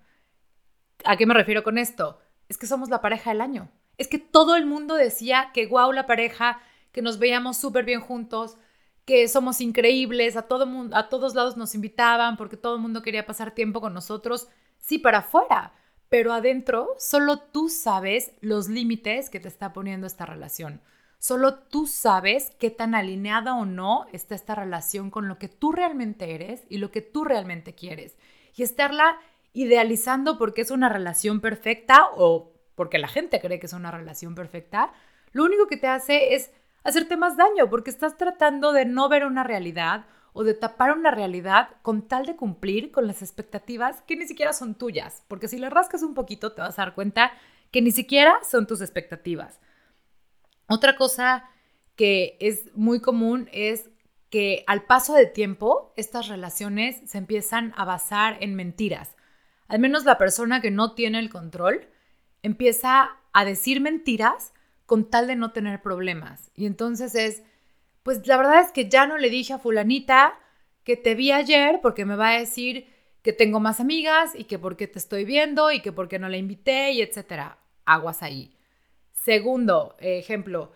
¿A 1.04 1.16
qué 1.16 1.26
me 1.26 1.34
refiero 1.34 1.62
con 1.62 1.78
esto? 1.78 2.18
Es 2.48 2.58
que 2.58 2.66
somos 2.66 2.88
la 2.88 3.00
pareja 3.00 3.30
del 3.30 3.40
año. 3.40 3.70
Es 3.98 4.08
que 4.08 4.18
todo 4.18 4.56
el 4.56 4.66
mundo 4.66 4.94
decía 4.94 5.50
que 5.52 5.66
guau 5.66 5.92
la 5.92 6.06
pareja, 6.06 6.60
que 6.92 7.02
nos 7.02 7.18
veíamos 7.18 7.58
súper 7.58 7.84
bien 7.84 8.00
juntos, 8.00 8.56
que 9.04 9.28
somos 9.28 9.60
increíbles, 9.60 10.36
a, 10.36 10.42
todo 10.42 10.66
mundo, 10.66 10.96
a 10.96 11.08
todos 11.08 11.34
lados 11.34 11.56
nos 11.56 11.74
invitaban 11.74 12.36
porque 12.36 12.56
todo 12.56 12.76
el 12.76 12.80
mundo 12.80 13.02
quería 13.02 13.26
pasar 13.26 13.52
tiempo 13.52 13.80
con 13.80 13.92
nosotros. 13.92 14.48
Sí, 14.78 14.98
para 14.98 15.18
afuera, 15.18 15.72
pero 16.08 16.32
adentro 16.32 16.94
solo 16.98 17.38
tú 17.38 17.68
sabes 17.68 18.32
los 18.40 18.68
límites 18.68 19.28
que 19.28 19.40
te 19.40 19.48
está 19.48 19.72
poniendo 19.72 20.06
esta 20.06 20.24
relación. 20.24 20.80
Solo 21.18 21.54
tú 21.54 21.86
sabes 21.86 22.52
qué 22.58 22.70
tan 22.70 22.94
alineada 22.94 23.54
o 23.54 23.64
no 23.64 24.06
está 24.12 24.34
esta 24.34 24.54
relación 24.54 25.10
con 25.10 25.28
lo 25.28 25.38
que 25.38 25.48
tú 25.48 25.72
realmente 25.72 26.34
eres 26.34 26.64
y 26.68 26.78
lo 26.78 26.90
que 26.90 27.00
tú 27.02 27.24
realmente 27.24 27.74
quieres. 27.74 28.16
Y 28.56 28.62
estarla 28.62 29.18
idealizando 29.54 30.36
porque 30.36 30.60
es 30.60 30.70
una 30.70 30.90
relación 30.90 31.40
perfecta 31.40 32.08
o 32.16 32.52
porque 32.74 32.98
la 32.98 33.08
gente 33.08 33.40
cree 33.40 33.58
que 33.58 33.66
es 33.66 33.72
una 33.72 33.90
relación 33.90 34.34
perfecta, 34.34 34.92
lo 35.32 35.44
único 35.44 35.66
que 35.66 35.76
te 35.76 35.86
hace 35.86 36.34
es 36.34 36.50
hacerte 36.82 37.16
más 37.16 37.36
daño 37.36 37.70
porque 37.70 37.90
estás 37.90 38.16
tratando 38.16 38.72
de 38.72 38.84
no 38.84 39.08
ver 39.08 39.24
una 39.24 39.44
realidad 39.44 40.04
o 40.32 40.42
de 40.42 40.54
tapar 40.54 40.92
una 40.92 41.12
realidad 41.12 41.70
con 41.82 42.06
tal 42.08 42.26
de 42.26 42.36
cumplir 42.36 42.90
con 42.90 43.06
las 43.06 43.22
expectativas 43.22 44.02
que 44.02 44.16
ni 44.16 44.26
siquiera 44.26 44.52
son 44.52 44.74
tuyas, 44.74 45.22
porque 45.28 45.48
si 45.48 45.58
le 45.58 45.70
rascas 45.70 46.02
un 46.02 46.14
poquito 46.14 46.52
te 46.52 46.60
vas 46.60 46.78
a 46.78 46.82
dar 46.82 46.94
cuenta 46.94 47.32
que 47.70 47.80
ni 47.80 47.92
siquiera 47.92 48.36
son 48.48 48.66
tus 48.66 48.80
expectativas. 48.80 49.60
Otra 50.68 50.96
cosa 50.96 51.48
que 51.94 52.36
es 52.40 52.74
muy 52.74 53.00
común 53.00 53.48
es 53.52 53.90
que 54.30 54.64
al 54.66 54.82
paso 54.82 55.14
del 55.14 55.32
tiempo 55.32 55.92
estas 55.96 56.26
relaciones 56.26 57.08
se 57.08 57.18
empiezan 57.18 57.72
a 57.76 57.84
basar 57.84 58.36
en 58.40 58.56
mentiras. 58.56 59.14
Al 59.68 59.78
menos 59.78 60.04
la 60.04 60.18
persona 60.18 60.60
que 60.60 60.70
no 60.70 60.94
tiene 60.94 61.18
el 61.18 61.30
control 61.30 61.88
empieza 62.42 63.16
a 63.32 63.44
decir 63.44 63.80
mentiras 63.80 64.52
con 64.86 65.08
tal 65.10 65.26
de 65.26 65.36
no 65.36 65.52
tener 65.52 65.82
problemas. 65.82 66.50
Y 66.54 66.66
entonces 66.66 67.14
es, 67.14 67.42
pues 68.02 68.26
la 68.26 68.36
verdad 68.36 68.60
es 68.60 68.72
que 68.72 68.88
ya 68.88 69.06
no 69.06 69.16
le 69.16 69.30
dije 69.30 69.54
a 69.54 69.58
fulanita 69.58 70.38
que 70.84 70.96
te 70.96 71.14
vi 71.14 71.32
ayer 71.32 71.80
porque 71.82 72.04
me 72.04 72.16
va 72.16 72.30
a 72.30 72.38
decir 72.38 72.86
que 73.22 73.32
tengo 73.32 73.58
más 73.58 73.80
amigas 73.80 74.32
y 74.34 74.44
que 74.44 74.58
porque 74.58 74.86
te 74.86 74.98
estoy 74.98 75.24
viendo 75.24 75.72
y 75.72 75.80
que 75.80 75.92
porque 75.92 76.18
no 76.18 76.28
la 76.28 76.36
invité 76.36 76.92
y 76.92 77.00
etcétera. 77.00 77.58
Aguas 77.86 78.22
ahí. 78.22 78.54
Segundo 79.12 79.96
ejemplo, 79.98 80.72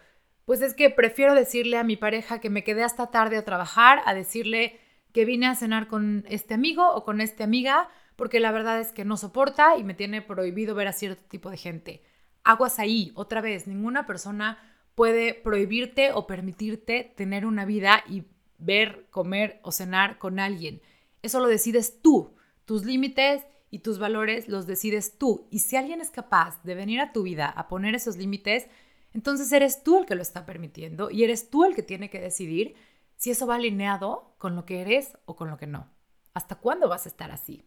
pues 0.47 0.63
es 0.63 0.73
que 0.73 0.89
prefiero 0.89 1.35
decirle 1.35 1.77
a 1.77 1.85
mi 1.85 1.99
pareja 1.99 2.41
que 2.41 2.49
me 2.49 2.65
quedé 2.65 2.83
hasta 2.83 3.11
tarde 3.11 3.37
a 3.37 3.45
trabajar 3.45 4.01
a 4.07 4.15
decirle 4.15 4.81
que 5.13 5.27
vine 5.27 5.47
a 5.47 5.55
cenar 5.55 5.89
con 5.89 6.25
este 6.29 6.55
amigo 6.55 6.91
o 6.95 7.05
con 7.05 7.21
esta 7.21 7.45
amiga 7.45 7.91
porque 8.19 8.41
la 8.41 8.51
verdad 8.51 8.81
es 8.81 8.91
que 8.91 9.05
no 9.05 9.17
soporta 9.17 9.77
y 9.77 9.85
me 9.85 9.95
tiene 9.95 10.23
prohibido 10.23 10.75
ver 10.75 10.89
a 10.89 10.93
cierto 10.93 11.23
tipo 11.29 11.51
de 11.51 11.57
gente. 11.57 12.03
Aguas 12.43 12.81
ahí, 12.81 13.13
otra 13.15 13.41
vez, 13.41 13.69
ninguna 13.69 14.07
persona 14.07 14.59
puede 14.97 15.35
prohibirte 15.35 16.11
o 16.11 16.27
permitirte 16.27 17.13
tener 17.17 17.47
una 17.47 17.65
vida 17.65 18.03
y 18.09 18.25
ver, 18.59 19.07
comer 19.11 19.61
o 19.63 19.71
cenar 19.71 20.19
con 20.19 20.41
alguien. 20.41 20.83
Eso 21.23 21.39
lo 21.39 21.47
decides 21.47 22.03
tú. 22.03 22.35
Tus 22.65 22.85
límites 22.85 23.47
y 23.71 23.79
tus 23.79 24.01
valores 24.01 24.49
los 24.49 24.67
decides 24.67 25.17
tú. 25.17 25.47
Y 25.53 25.61
si 25.61 25.77
alguien 25.77 26.01
es 26.01 26.11
capaz 26.11 26.61
de 26.65 26.75
venir 26.75 27.01
a 27.01 27.13
tu 27.13 27.23
vida 27.23 27.47
a 27.47 27.69
poner 27.69 27.95
esos 27.95 28.17
límites, 28.17 28.67
entonces 29.13 29.53
eres 29.53 29.85
tú 29.85 29.97
el 29.97 30.07
que 30.07 30.17
lo 30.17 30.23
está 30.23 30.45
permitiendo 30.45 31.13
y 31.13 31.23
eres 31.23 31.51
tú 31.51 31.65
el 31.65 31.77
que 31.77 31.85
tiene 31.85 32.11
que 32.11 32.21
decidir 32.21 32.75
si 33.15 33.31
eso 33.31 33.47
va 33.47 33.55
alineado 33.55 34.35
con 34.39 34.57
lo 34.57 34.65
que 34.65 34.81
eres 34.81 35.17
o 35.25 35.37
con 35.37 35.51
lo 35.51 35.57
que 35.57 35.69
no. 35.69 35.89
¿Hasta 36.35 36.57
cuándo 36.57 36.89
vas 36.89 37.07
a 37.07 37.11
estar 37.11 37.31
así? 37.31 37.65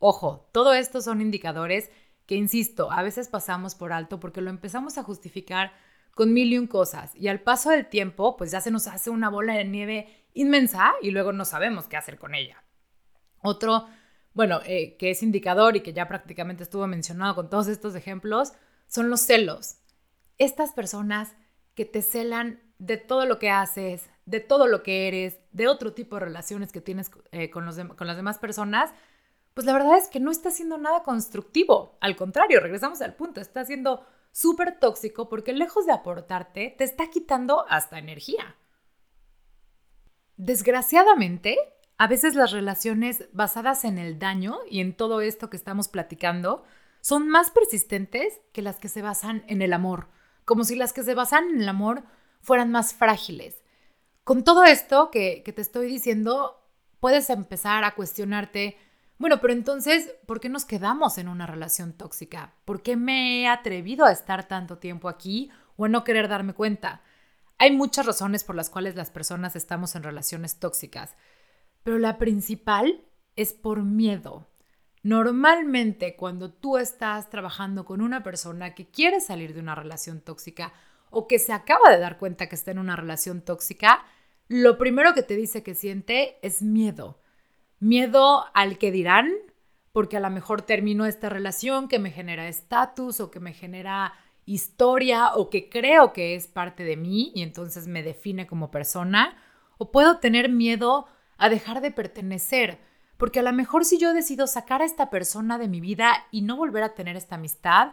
Ojo, 0.00 0.48
todo 0.50 0.72
esto 0.72 1.02
son 1.02 1.20
indicadores 1.20 1.90
que, 2.26 2.34
insisto, 2.34 2.90
a 2.90 3.02
veces 3.02 3.28
pasamos 3.28 3.74
por 3.74 3.92
alto 3.92 4.18
porque 4.18 4.40
lo 4.40 4.50
empezamos 4.50 4.96
a 4.96 5.02
justificar 5.02 5.72
con 6.14 6.32
mil 6.32 6.52
y 6.52 6.58
un 6.58 6.66
cosas. 6.66 7.14
Y 7.14 7.28
al 7.28 7.40
paso 7.40 7.70
del 7.70 7.86
tiempo, 7.86 8.36
pues 8.36 8.50
ya 8.50 8.62
se 8.62 8.70
nos 8.70 8.86
hace 8.86 9.10
una 9.10 9.28
bola 9.28 9.54
de 9.54 9.66
nieve 9.66 10.08
inmensa 10.32 10.94
y 11.02 11.10
luego 11.10 11.32
no 11.32 11.44
sabemos 11.44 11.86
qué 11.86 11.98
hacer 11.98 12.18
con 12.18 12.34
ella. 12.34 12.64
Otro, 13.42 13.86
bueno, 14.32 14.60
eh, 14.64 14.96
que 14.96 15.10
es 15.10 15.22
indicador 15.22 15.76
y 15.76 15.80
que 15.80 15.92
ya 15.92 16.08
prácticamente 16.08 16.62
estuvo 16.62 16.86
mencionado 16.86 17.34
con 17.34 17.50
todos 17.50 17.68
estos 17.68 17.94
ejemplos, 17.94 18.54
son 18.86 19.10
los 19.10 19.20
celos. 19.20 19.76
Estas 20.38 20.72
personas 20.72 21.36
que 21.74 21.84
te 21.84 22.00
celan 22.00 22.60
de 22.78 22.96
todo 22.96 23.26
lo 23.26 23.38
que 23.38 23.50
haces, 23.50 24.08
de 24.24 24.40
todo 24.40 24.66
lo 24.66 24.82
que 24.82 25.08
eres, 25.08 25.38
de 25.52 25.68
otro 25.68 25.92
tipo 25.92 26.16
de 26.16 26.24
relaciones 26.24 26.72
que 26.72 26.80
tienes 26.80 27.10
eh, 27.32 27.50
con, 27.50 27.66
los 27.66 27.76
con 27.76 28.06
las 28.06 28.16
demás 28.16 28.38
personas, 28.38 28.92
pues 29.54 29.66
la 29.66 29.72
verdad 29.72 29.98
es 29.98 30.08
que 30.08 30.20
no 30.20 30.30
está 30.30 30.50
haciendo 30.50 30.78
nada 30.78 31.02
constructivo. 31.02 31.98
Al 32.00 32.16
contrario, 32.16 32.60
regresamos 32.60 33.00
al 33.02 33.14
punto, 33.14 33.40
está 33.40 33.64
siendo 33.64 34.06
súper 34.32 34.78
tóxico 34.78 35.28
porque 35.28 35.52
lejos 35.52 35.86
de 35.86 35.92
aportarte, 35.92 36.74
te 36.76 36.84
está 36.84 37.10
quitando 37.10 37.66
hasta 37.68 37.98
energía. 37.98 38.56
Desgraciadamente, 40.36 41.58
a 41.98 42.06
veces 42.06 42.34
las 42.34 42.52
relaciones 42.52 43.28
basadas 43.32 43.84
en 43.84 43.98
el 43.98 44.18
daño 44.18 44.58
y 44.70 44.80
en 44.80 44.96
todo 44.96 45.20
esto 45.20 45.50
que 45.50 45.56
estamos 45.56 45.88
platicando 45.88 46.64
son 47.00 47.28
más 47.28 47.50
persistentes 47.50 48.40
que 48.52 48.62
las 48.62 48.78
que 48.78 48.88
se 48.88 49.02
basan 49.02 49.44
en 49.48 49.62
el 49.62 49.72
amor, 49.72 50.08
como 50.44 50.64
si 50.64 50.76
las 50.76 50.92
que 50.92 51.02
se 51.02 51.14
basan 51.14 51.50
en 51.50 51.62
el 51.62 51.68
amor 51.68 52.04
fueran 52.40 52.70
más 52.70 52.94
frágiles. 52.94 53.62
Con 54.24 54.44
todo 54.44 54.64
esto 54.64 55.10
que, 55.10 55.42
que 55.42 55.52
te 55.52 55.62
estoy 55.62 55.88
diciendo, 55.88 56.62
puedes 57.00 57.28
empezar 57.30 57.84
a 57.84 57.94
cuestionarte 57.94 58.76
bueno, 59.20 59.38
pero 59.42 59.52
entonces, 59.52 60.14
¿por 60.24 60.40
qué 60.40 60.48
nos 60.48 60.64
quedamos 60.64 61.18
en 61.18 61.28
una 61.28 61.46
relación 61.46 61.92
tóxica? 61.92 62.54
¿Por 62.64 62.82
qué 62.82 62.96
me 62.96 63.42
he 63.42 63.48
atrevido 63.48 64.06
a 64.06 64.12
estar 64.12 64.48
tanto 64.48 64.78
tiempo 64.78 65.10
aquí 65.10 65.50
o 65.76 65.84
a 65.84 65.88
no 65.90 66.04
querer 66.04 66.26
darme 66.26 66.54
cuenta? 66.54 67.02
Hay 67.58 67.70
muchas 67.70 68.06
razones 68.06 68.44
por 68.44 68.56
las 68.56 68.70
cuales 68.70 68.96
las 68.96 69.10
personas 69.10 69.56
estamos 69.56 69.94
en 69.94 70.04
relaciones 70.04 70.58
tóxicas, 70.58 71.16
pero 71.82 71.98
la 71.98 72.16
principal 72.16 73.04
es 73.36 73.52
por 73.52 73.82
miedo. 73.82 74.48
Normalmente 75.02 76.16
cuando 76.16 76.50
tú 76.50 76.78
estás 76.78 77.28
trabajando 77.28 77.84
con 77.84 78.00
una 78.00 78.22
persona 78.22 78.74
que 78.74 78.90
quiere 78.90 79.20
salir 79.20 79.52
de 79.52 79.60
una 79.60 79.74
relación 79.74 80.22
tóxica 80.22 80.72
o 81.10 81.28
que 81.28 81.38
se 81.38 81.52
acaba 81.52 81.90
de 81.90 81.98
dar 81.98 82.16
cuenta 82.16 82.48
que 82.48 82.54
está 82.54 82.70
en 82.70 82.78
una 82.78 82.96
relación 82.96 83.42
tóxica, 83.42 84.02
lo 84.48 84.78
primero 84.78 85.12
que 85.12 85.22
te 85.22 85.36
dice 85.36 85.62
que 85.62 85.74
siente 85.74 86.38
es 86.40 86.62
miedo 86.62 87.20
Miedo 87.80 88.44
al 88.54 88.78
que 88.78 88.92
dirán, 88.92 89.32
porque 89.92 90.18
a 90.18 90.20
lo 90.20 90.30
mejor 90.30 90.62
termino 90.62 91.06
esta 91.06 91.28
relación 91.28 91.88
que 91.88 91.98
me 91.98 92.10
genera 92.10 92.46
estatus 92.46 93.20
o 93.20 93.30
que 93.30 93.40
me 93.40 93.54
genera 93.54 94.12
historia 94.44 95.34
o 95.34 95.50
que 95.50 95.68
creo 95.68 96.12
que 96.12 96.34
es 96.34 96.46
parte 96.46 96.84
de 96.84 96.96
mí 96.96 97.32
y 97.34 97.42
entonces 97.42 97.86
me 97.86 98.02
define 98.02 98.46
como 98.46 98.70
persona. 98.70 99.36
O 99.78 99.90
puedo 99.90 100.18
tener 100.18 100.50
miedo 100.50 101.06
a 101.38 101.48
dejar 101.48 101.80
de 101.80 101.90
pertenecer, 101.90 102.78
porque 103.16 103.40
a 103.40 103.42
lo 103.42 103.52
mejor 103.52 103.86
si 103.86 103.98
yo 103.98 104.12
decido 104.12 104.46
sacar 104.46 104.82
a 104.82 104.84
esta 104.84 105.08
persona 105.08 105.56
de 105.56 105.68
mi 105.68 105.80
vida 105.80 106.26
y 106.30 106.42
no 106.42 106.56
volver 106.56 106.82
a 106.82 106.94
tener 106.94 107.16
esta 107.16 107.36
amistad, 107.36 107.92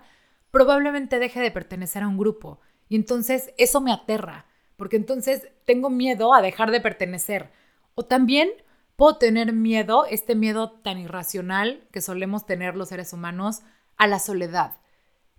probablemente 0.52 1.18
deje 1.18 1.40
de 1.40 1.52
pertenecer 1.52 2.04
a 2.04 2.08
un 2.10 2.18
grupo. 2.18 2.60
Y 2.90 2.98
entonces 2.98 3.54
eso 3.58 3.80
me 3.80 3.94
aterra, 3.94 4.48
porque 4.76 4.98
entonces 4.98 5.48
tengo 5.66 5.90
miedo 5.90 6.34
a 6.34 6.42
dejar 6.42 6.72
de 6.72 6.82
pertenecer. 6.82 7.52
O 7.96 8.04
también 8.04 8.50
puedo 8.98 9.18
tener 9.18 9.54
miedo, 9.54 10.06
este 10.06 10.36
miedo 10.36 10.72
tan 10.72 10.98
irracional 10.98 11.88
que 11.92 12.02
solemos 12.02 12.46
tener 12.46 12.76
los 12.76 12.90
seres 12.90 13.14
humanos, 13.14 13.62
a 13.96 14.08
la 14.08 14.20
soledad. 14.20 14.78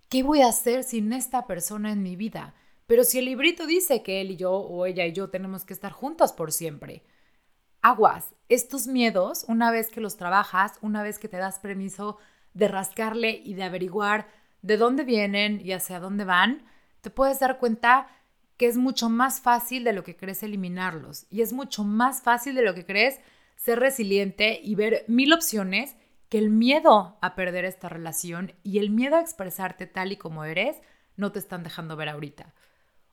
¿Qué 0.09 0.23
voy 0.23 0.41
a 0.41 0.47
hacer 0.47 0.83
sin 0.83 1.13
esta 1.13 1.45
persona 1.45 1.91
en 1.91 2.01
mi 2.01 2.15
vida? 2.15 2.55
Pero 2.87 3.03
si 3.03 3.19
el 3.19 3.25
librito 3.25 3.67
dice 3.67 4.01
que 4.01 4.21
él 4.21 4.31
y 4.31 4.37
yo 4.37 4.53
o 4.53 4.85
ella 4.85 5.05
y 5.05 5.13
yo 5.13 5.29
tenemos 5.29 5.65
que 5.65 5.73
estar 5.73 5.91
juntos 5.91 6.31
por 6.31 6.51
siempre. 6.51 7.03
Aguas, 7.81 8.33
estos 8.47 8.87
miedos, 8.87 9.45
una 9.47 9.71
vez 9.71 9.89
que 9.89 10.01
los 10.01 10.17
trabajas, 10.17 10.79
una 10.81 11.03
vez 11.03 11.19
que 11.19 11.27
te 11.27 11.37
das 11.37 11.59
permiso 11.59 12.17
de 12.53 12.67
rascarle 12.67 13.41
y 13.43 13.53
de 13.53 13.63
averiguar 13.63 14.27
de 14.61 14.77
dónde 14.77 15.03
vienen 15.03 15.61
y 15.63 15.73
hacia 15.73 15.99
dónde 15.99 16.25
van, 16.25 16.63
te 17.01 17.09
puedes 17.09 17.39
dar 17.39 17.59
cuenta 17.59 18.07
que 18.57 18.67
es 18.67 18.77
mucho 18.77 19.09
más 19.09 19.39
fácil 19.41 19.83
de 19.83 19.93
lo 19.93 20.03
que 20.03 20.17
crees 20.17 20.43
eliminarlos 20.43 21.27
y 21.29 21.41
es 21.41 21.53
mucho 21.53 21.83
más 21.83 22.21
fácil 22.21 22.55
de 22.55 22.63
lo 22.63 22.73
que 22.73 22.85
crees 22.85 23.19
ser 23.59 23.79
resiliente 23.79 24.61
y 24.63 24.75
ver 24.75 25.03
mil 25.07 25.33
opciones 25.33 25.95
que 26.29 26.37
el 26.37 26.49
miedo 26.49 27.17
a 27.21 27.35
perder 27.35 27.65
esta 27.65 27.89
relación 27.89 28.53
y 28.63 28.79
el 28.79 28.89
miedo 28.89 29.17
a 29.17 29.21
expresarte 29.21 29.85
tal 29.85 30.13
y 30.13 30.17
como 30.17 30.45
eres 30.45 30.77
no 31.17 31.33
te 31.33 31.39
están 31.39 31.63
dejando 31.63 31.97
ver 31.97 32.07
ahorita. 32.07 32.53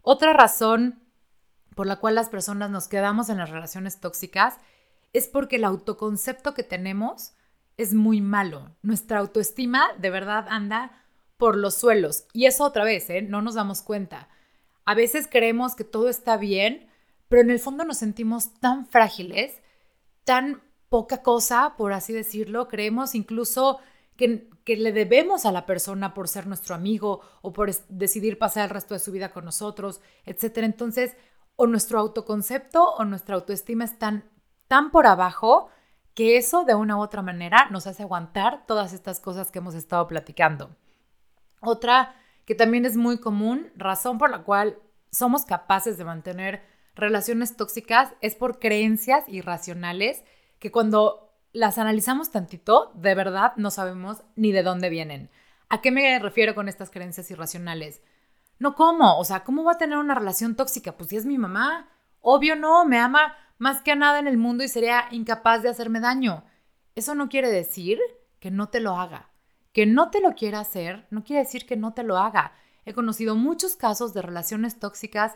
Otra 0.03 0.33
razón 0.33 1.03
por 1.75 1.89
la 1.89 1.97
cual 1.97 2.15
las 2.15 2.29
personas 2.29 2.71
nos 2.71 2.87
quedamos 2.87 3.29
en 3.29 3.39
las 3.39 3.51
relaciones 3.51 3.99
tóxicas 3.99 4.55
es 5.13 5.27
porque 5.27 5.57
el 5.57 5.65
autoconcepto 5.65 6.55
que 6.55 6.63
tenemos 6.63 7.33
es 7.77 7.93
muy 7.93 8.21
malo. 8.21 8.71
Nuestra 8.83 9.19
autoestima 9.19 9.89
de 9.99 10.11
verdad 10.11 10.47
anda 10.49 11.03
por 11.37 11.57
los 11.57 11.75
suelos. 11.75 12.27
Y 12.33 12.47
eso 12.47 12.65
otra 12.65 12.85
vez, 12.85 13.11
¿eh? 13.11 13.21
no 13.21 13.43
nos 13.43 13.55
damos 13.55 13.83
cuenta. 13.83 14.29
A 14.85 14.95
veces 14.95 15.27
creemos 15.29 15.75
que 15.75 15.85
todo 15.85 16.09
está 16.09 16.37
bien, 16.37 16.89
pero 17.29 17.43
en 17.43 17.51
el 17.51 17.59
fondo 17.59 17.85
nos 17.85 17.99
sentimos 17.99 18.55
tan 18.61 18.87
frágiles, 18.87 19.61
tan 20.27 20.61
poca 20.91 21.23
cosa, 21.23 21.75
por 21.79 21.95
así 21.95 22.13
decirlo. 22.13 22.69
Creemos 22.69 23.15
incluso 23.15 23.79
que, 24.17 24.51
que, 24.65 24.77
le 24.77 24.93
debemos 24.93 25.47
a 25.47 25.53
la 25.53 25.65
persona 25.65 26.13
por 26.13 26.29
ser 26.29 26.47
nuestro 26.47 26.75
amigo 26.75 27.23
o 27.41 27.55
por 27.55 27.75
decidir 27.89 28.39
pasar 28.39 28.65
el 28.65 28.71
resto 28.71 28.93
de 28.93 29.01
su 29.01 29.13
vida 29.13 29.33
con 29.33 29.47
nosotros, 29.47 30.03
etc. 30.27 30.59
Entonces, 30.59 31.17
o 31.55 31.67
nuestro 31.67 31.99
autoconcepto 31.99 32.85
o 32.95 33.05
nuestra 33.05 33.37
autoestima 33.37 33.85
están 33.85 34.29
tan 34.69 34.91
por 34.91 35.07
abajo 35.07 35.71
que 36.15 36.37
eso 36.37 36.65
de 36.65 36.75
una 36.75 36.97
u 36.97 37.01
otra 37.01 37.23
manera 37.23 37.69
nos 37.71 37.87
hace 37.87 38.03
aguantar 38.03 38.67
todas 38.67 38.93
estas 38.93 39.21
cosas 39.21 39.51
que 39.51 39.59
hemos 39.61 39.75
estado 39.75 40.07
platicando. 40.09 40.75
Otra 41.61 42.15
que 42.45 42.55
también 42.55 42.85
es 42.85 42.97
muy 42.97 43.19
común, 43.19 43.71
razón 43.77 44.19
por 44.19 44.31
la 44.31 44.43
cual 44.43 44.79
somos 45.11 45.45
capaces 45.45 45.99
de 45.99 46.05
mantener 46.05 46.63
relaciones 46.97 47.57
tóxicas 47.57 48.13
es 48.21 48.35
por 48.35 48.59
creencias 48.59 49.29
irracionales 49.29 50.25
que 50.59 50.73
cuando 50.73 51.33
las 51.53 51.79
analizamos 51.79 52.31
tantito, 52.31 52.91
de 52.95 53.15
verdad 53.15 53.53
no 53.57 53.71
sabemos 53.71 54.23
ni 54.35 54.53
de 54.53 54.63
dónde 54.63 54.89
vienen. 54.89 55.31
¿A 55.69 55.81
qué 55.81 55.91
me 55.91 56.19
refiero 56.19 56.55
con 56.55 56.69
estas 56.69 56.91
creencias 56.91 57.31
irracionales? 57.31 58.03
No, 58.59 58.75
¿cómo? 58.75 59.19
O 59.19 59.25
sea, 59.25 59.45
¿cómo 59.45 59.65
va 59.65 59.73
a 59.73 59.79
tener 59.79 59.99
una 59.99 60.15
relación 60.15 60.57
tóxica? 60.57 60.97
Pues 60.97 61.11
si 61.11 61.17
es 61.17 61.27
mi 61.27 61.39
mamá. 61.39 61.89
Obvio 62.21 62.57
no, 62.57 62.85
me 62.85 62.99
ama 62.99 63.37
más 63.59 63.83
que 63.83 63.93
a 63.93 63.97
nada 63.97 64.19
en 64.19 64.27
el 64.27 64.39
mundo 64.39 64.65
y 64.65 64.69
sería 64.69 65.07
incapaz 65.11 65.63
de 65.63 65.69
hacerme 65.69 66.01
daño. 66.01 66.45
Eso 66.95 67.15
no 67.15 67.29
quiere 67.29 67.51
decir 67.51 68.01
que 68.41 68.51
no 68.51 68.69
te 68.69 68.81
lo 68.81 68.97
haga. 68.97 69.31
Que 69.73 69.87
no 69.87 70.11
te 70.11 70.21
lo 70.21 70.35
quiera 70.35 70.61
hacer 70.61 71.07
no 71.11 71.23
quiere 71.23 71.43
decir 71.43 71.67
que 71.67 71.77
no 71.77 71.93
te 71.93 72.03
lo 72.03 72.17
haga. 72.17 72.53
He 72.85 72.95
conocido 72.95 73.35
muchos 73.35 73.77
casos 73.77 74.15
de 74.15 74.23
relaciones 74.23 74.79
tóxicas, 74.79 75.35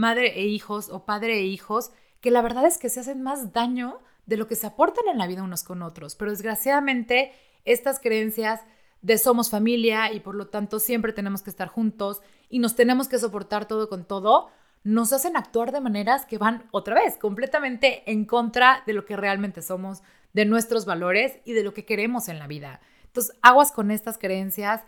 madre 0.00 0.40
e 0.40 0.46
hijos 0.46 0.88
o 0.88 1.04
padre 1.04 1.38
e 1.38 1.44
hijos, 1.44 1.92
que 2.20 2.30
la 2.30 2.42
verdad 2.42 2.66
es 2.66 2.78
que 2.78 2.88
se 2.88 3.00
hacen 3.00 3.22
más 3.22 3.52
daño 3.52 4.00
de 4.26 4.36
lo 4.36 4.46
que 4.46 4.56
se 4.56 4.66
aportan 4.66 5.04
en 5.10 5.18
la 5.18 5.26
vida 5.26 5.42
unos 5.42 5.62
con 5.62 5.82
otros. 5.82 6.16
Pero 6.16 6.30
desgraciadamente 6.30 7.32
estas 7.64 8.00
creencias 8.00 8.62
de 9.02 9.18
somos 9.18 9.50
familia 9.50 10.12
y 10.12 10.20
por 10.20 10.34
lo 10.34 10.48
tanto 10.48 10.78
siempre 10.78 11.12
tenemos 11.12 11.42
que 11.42 11.50
estar 11.50 11.68
juntos 11.68 12.20
y 12.48 12.58
nos 12.58 12.74
tenemos 12.74 13.08
que 13.08 13.18
soportar 13.18 13.66
todo 13.66 13.88
con 13.88 14.04
todo, 14.04 14.48
nos 14.82 15.12
hacen 15.12 15.36
actuar 15.36 15.72
de 15.72 15.80
maneras 15.80 16.24
que 16.26 16.38
van 16.38 16.64
otra 16.70 16.94
vez 16.94 17.16
completamente 17.18 18.10
en 18.10 18.24
contra 18.24 18.82
de 18.86 18.94
lo 18.94 19.04
que 19.04 19.16
realmente 19.16 19.62
somos, 19.62 20.02
de 20.32 20.46
nuestros 20.46 20.86
valores 20.86 21.38
y 21.44 21.52
de 21.52 21.62
lo 21.62 21.74
que 21.74 21.84
queremos 21.84 22.28
en 22.28 22.38
la 22.38 22.46
vida. 22.46 22.80
Entonces, 23.04 23.36
aguas 23.42 23.72
con 23.72 23.90
estas 23.90 24.16
creencias 24.16 24.82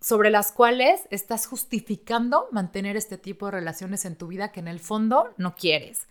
sobre 0.00 0.30
las 0.30 0.50
cuales 0.52 1.06
estás 1.10 1.46
justificando 1.46 2.48
mantener 2.52 2.96
este 2.96 3.18
tipo 3.18 3.46
de 3.46 3.52
relaciones 3.52 4.04
en 4.04 4.16
tu 4.16 4.28
vida 4.28 4.50
que 4.50 4.60
en 4.60 4.68
el 4.68 4.80
fondo 4.80 5.34
no 5.36 5.54
quieres. 5.54 6.08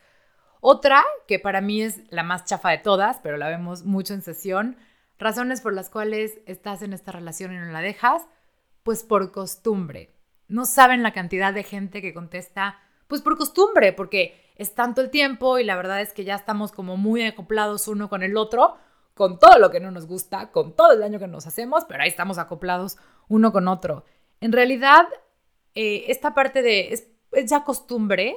Otra, 0.61 1.03
que 1.27 1.39
para 1.39 1.61
mí 1.61 1.81
es 1.81 2.01
la 2.11 2.23
más 2.23 2.45
chafa 2.45 2.69
de 2.69 2.77
todas, 2.77 3.19
pero 3.23 3.37
la 3.37 3.47
vemos 3.47 3.85
mucho 3.85 4.13
en 4.13 4.21
sesión, 4.21 4.77
razones 5.17 5.61
por 5.61 5.73
las 5.73 5.89
cuales 5.89 6.39
estás 6.45 6.81
en 6.81 6.93
esta 6.93 7.11
relación 7.11 7.53
y 7.53 7.57
no 7.57 7.65
la 7.65 7.81
dejas, 7.81 8.23
pues 8.83 9.03
por 9.03 9.31
costumbre. 9.31 10.13
No 10.47 10.65
saben 10.65 11.01
la 11.01 11.13
cantidad 11.13 11.53
de 11.53 11.63
gente 11.63 12.01
que 12.01 12.13
contesta, 12.13 12.79
pues 13.07 13.21
por 13.21 13.37
costumbre, 13.37 13.93
porque 13.93 14.51
es 14.55 14.75
tanto 14.75 15.01
el 15.01 15.09
tiempo 15.09 15.57
y 15.57 15.63
la 15.63 15.77
verdad 15.77 16.01
es 16.01 16.13
que 16.13 16.25
ya 16.25 16.35
estamos 16.35 16.71
como 16.71 16.97
muy 16.97 17.25
acoplados 17.25 17.87
uno 17.87 18.09
con 18.09 18.21
el 18.23 18.35
otro, 18.37 18.77
con 19.13 19.39
todo 19.39 19.57
lo 19.59 19.71
que 19.71 19.79
no 19.79 19.91
nos 19.91 20.05
gusta, 20.05 20.51
con 20.51 20.75
todo 20.75 20.91
el 20.93 20.99
daño 20.99 21.19
que 21.19 21.27
nos 21.27 21.47
hacemos, 21.47 21.85
pero 21.85 22.03
ahí 22.03 22.09
estamos 22.09 22.37
acoplados 22.37 22.97
uno 23.29 23.53
con 23.53 23.69
otro. 23.69 24.03
En 24.41 24.51
realidad, 24.51 25.07
eh, 25.75 26.05
esta 26.07 26.33
parte 26.33 26.61
de 26.61 26.93
es, 26.93 27.07
ya 27.45 27.63
costumbre 27.63 28.35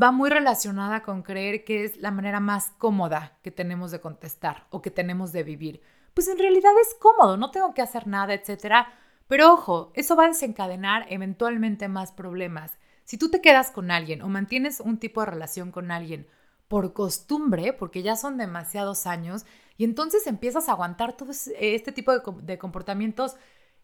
va 0.00 0.10
muy 0.10 0.28
relacionada 0.28 1.02
con 1.02 1.22
creer 1.22 1.64
que 1.64 1.84
es 1.84 1.96
la 1.98 2.10
manera 2.10 2.40
más 2.40 2.72
cómoda 2.78 3.38
que 3.42 3.50
tenemos 3.50 3.92
de 3.92 4.00
contestar 4.00 4.66
o 4.70 4.82
que 4.82 4.90
tenemos 4.90 5.32
de 5.32 5.44
vivir. 5.44 5.80
Pues 6.12 6.28
en 6.28 6.38
realidad 6.38 6.72
es 6.82 6.94
cómodo, 6.94 7.36
no 7.36 7.50
tengo 7.50 7.72
que 7.72 7.82
hacer 7.82 8.06
nada, 8.06 8.34
etcétera. 8.34 8.88
Pero 9.28 9.52
ojo, 9.52 9.92
eso 9.94 10.16
va 10.16 10.24
a 10.24 10.28
desencadenar 10.28 11.06
eventualmente 11.08 11.88
más 11.88 12.12
problemas. 12.12 12.78
Si 13.04 13.18
tú 13.18 13.30
te 13.30 13.40
quedas 13.40 13.70
con 13.70 13.90
alguien 13.90 14.22
o 14.22 14.28
mantienes 14.28 14.80
un 14.80 14.98
tipo 14.98 15.20
de 15.20 15.26
relación 15.26 15.70
con 15.70 15.90
alguien 15.90 16.26
por 16.68 16.92
costumbre, 16.92 17.72
porque 17.72 18.02
ya 18.02 18.16
son 18.16 18.36
demasiados 18.36 19.06
años, 19.06 19.46
y 19.76 19.84
entonces 19.84 20.26
empiezas 20.26 20.68
a 20.68 20.72
aguantar 20.72 21.16
todo 21.16 21.30
este 21.32 21.92
tipo 21.92 22.12
de, 22.18 22.58
comportamientos 22.58 23.36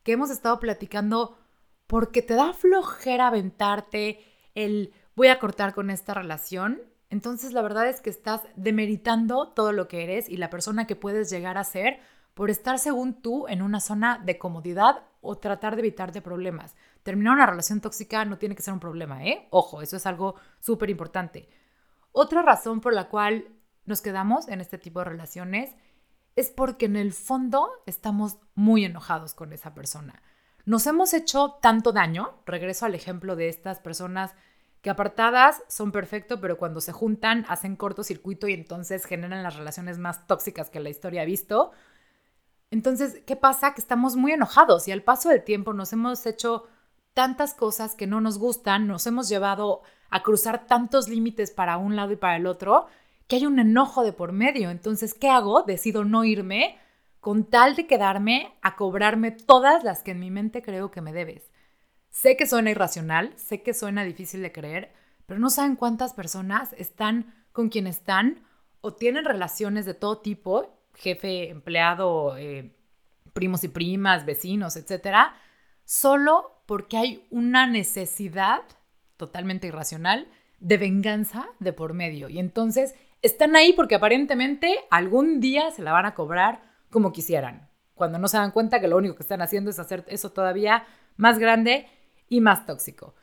que 0.03 0.13
hemos 0.13 0.31
estado 0.31 0.59
platicando 0.61 1.39
porque 1.87 2.23
te 2.23 2.35
da 2.35 2.53
flojera 2.53 3.29
aventarte 3.29 4.21
el 4.55 4.93
voy 5.15 5.29
a 5.29 5.39
cortar 5.39 5.75
con 5.75 5.91
esta 5.91 6.15
relación, 6.15 6.81
entonces 7.11 7.53
la 7.53 7.63
verdad 7.63 7.89
es 7.89 8.01
que 8.01 8.11
estás 8.11 8.43
demeritando 8.57 9.49
todo 9.49 9.73
lo 9.73 9.89
que 9.89 10.03
eres 10.03 10.29
y 10.29 10.39
la 10.39 10.51
persona 10.51 10.87
que 10.87 10.97
puedes 10.97 11.31
llegar 11.31 11.59
a 11.59 11.65
ser 11.65 12.01
por 12.35 12.49
estar 12.49 12.79
según 12.79 13.21
tú 13.21 13.47
en 13.49 13.61
una 13.61 13.81
zona 13.81 14.19
de 14.25 14.39
comodidad 14.39 15.03
o 15.21 15.37
tratar 15.37 15.77
de 15.77 15.83
evitarte 15.83 16.23
problemas. 16.23 16.75
Terminar 17.03 17.35
una 17.35 17.47
relación 17.47 17.81
tóxica 17.81 18.25
no 18.25 18.39
tiene 18.39 18.57
que 18.57 18.63
ser 18.63 18.73
un 18.73 18.81
problema, 18.81 19.25
¿eh? 19.27 19.47
Ojo, 19.51 19.83
eso 19.83 19.97
es 19.97 20.07
algo 20.07 20.37
súper 20.61 20.89
importante. 20.89 21.49
Otra 22.13 22.43
razón 22.43 22.81
por 22.81 22.95
la 22.95 23.09
cual 23.09 23.49
nos 23.85 24.01
quedamos 24.01 24.49
en 24.49 24.61
este 24.61 24.79
tipo 24.79 25.01
de 25.01 25.07
relaciones 25.07 25.75
es 26.37 26.51
porque 26.51 26.87
en 26.87 26.97
el 26.97 27.13
fondo 27.13 27.71
estamos 27.87 28.39
muy 28.55 28.85
enojados 28.85 29.35
con 29.35 29.53
esa 29.53 29.75
persona. 29.75 30.23
Nos 30.65 30.87
hemos 30.87 31.13
hecho 31.13 31.59
tanto 31.61 31.93
daño, 31.93 32.35
regreso 32.47 32.87
al 32.87 32.95
ejemplo 32.95 33.37
de 33.37 33.49
estas 33.49 33.81
personas 33.81 34.35
que 34.81 34.91
apartadas 34.91 35.63
son 35.69 35.93
perfecto, 35.93 36.41
pero 36.41 36.59
cuando 36.59 36.81
se 36.81 36.93
juntan 36.93 37.45
hacen 37.49 37.77
cortocircuito 37.77 38.49
y 38.49 38.55
entonces 38.55 39.05
generan 39.05 39.43
las 39.43 39.57
relaciones 39.57 39.99
más 39.99 40.27
tóxicas 40.27 40.71
que 40.71 40.81
la 40.81 40.91
historia 40.91 41.23
ha 41.23 41.27
visto, 41.27 41.73
entonces, 42.71 43.21
¿qué 43.27 43.37
pasa? 43.37 43.75
Que 43.75 43.83
estamos 43.83 44.17
muy 44.17 44.33
enojados 44.33 44.89
y 44.89 44.93
al 44.93 45.03
paso 45.03 45.29
del 45.29 45.45
tiempo 45.45 45.75
nos 45.75 45.93
hemos 45.93 46.25
hecho 46.25 46.67
tantas 47.13 47.53
cosas 47.53 47.95
que 47.95 48.07
no 48.07 48.21
nos 48.23 48.39
gustan, 48.39 48.87
nos 48.87 49.07
hemos 49.07 49.29
llevado 49.29 49.83
a 50.09 50.23
cruzar 50.23 50.67
tantos 50.67 51.09
límites 51.09 51.51
para 51.51 51.77
un 51.77 51.97
lado 51.97 52.13
y 52.13 52.17
para 52.17 52.37
el 52.37 52.47
otro, 52.47 52.87
que 53.33 53.37
hay 53.37 53.47
un 53.47 53.59
enojo 53.59 54.05
de 54.05 54.13
por 54.13 54.33
medio. 54.33 54.69
Entonces, 54.69 55.15
¿qué 55.15 55.31
hago? 55.31 55.63
Decido 55.63 56.05
no 56.05 56.23
irme 56.23 56.77
con 57.19 57.45
tal 57.45 57.77
de 57.77 57.87
quedarme 57.87 58.53
a 58.61 58.77
cobrarme 58.77 59.31
todas 59.31 59.85
las 59.85 60.03
que 60.03 60.11
en 60.11 60.21
mi 60.21 60.31
mente 60.31 60.61
creo 60.61 60.91
que 60.91 61.01
me 61.01 61.15
debes. 61.15 61.51
Sé 62.11 62.37
que 62.37 62.47
suena 62.47 62.71
irracional, 62.71 63.33
sé 63.37 63.63
que 63.63 63.73
suena 63.73 64.05
difícil 64.05 64.43
de 64.43 64.53
creer, 64.53 64.93
pero 65.25 65.41
no 65.41 65.49
saben 65.49 65.77
cuántas 65.77 66.13
personas 66.13 66.75
están 66.75 67.35
con 67.53 67.71
quien 67.71 67.87
están 67.87 68.43
o 68.83 68.93
tienen 68.93 69.25
relaciones 69.25 69.87
de 69.87 69.95
todo 69.95 70.19
tipo 70.19 70.79
jefe, 70.93 71.49
empleado, 71.49 72.37
eh, 72.37 72.77
primos 73.33 73.65
y 73.65 73.69
primas, 73.69 74.27
vecinos, 74.27 74.77
etcétera, 74.77 75.37
solo 75.87 76.63
porque 76.67 76.99
hay 76.99 77.27
una 77.31 77.67
necesidad 77.67 78.61
totalmente 79.17 79.69
irracional 79.69 80.29
de 80.61 80.77
venganza 80.77 81.47
de 81.61 81.73
por 81.73 81.95
medio. 81.95 82.29
Y 82.29 82.39
entonces 82.39 82.95
están 83.23 83.57
ahí 83.57 83.73
porque 83.73 83.95
aparentemente 83.95 84.81
algún 84.91 85.41
día 85.41 85.71
se 85.71 85.83
la 85.83 85.93
van 85.93 86.07
a 86.07 86.15
cobrar 86.15 86.63
como 86.91 87.13
quisieran, 87.13 87.71
cuando 87.95 88.19
no 88.19 88.29
se 88.29 88.37
dan 88.37 88.51
cuenta 88.51 88.81
que 88.81 88.89
lo 88.89 88.97
único 88.97 89.15
que 89.15 89.23
están 89.23 89.43
haciendo 89.43 89.71
es 89.71 89.79
hacer 89.79 90.05
eso 90.09 90.31
todavía 90.31 90.85
más 91.17 91.39
grande 91.39 91.87
y 92.29 92.41
más 92.41 92.67
tóxico. 92.67 93.15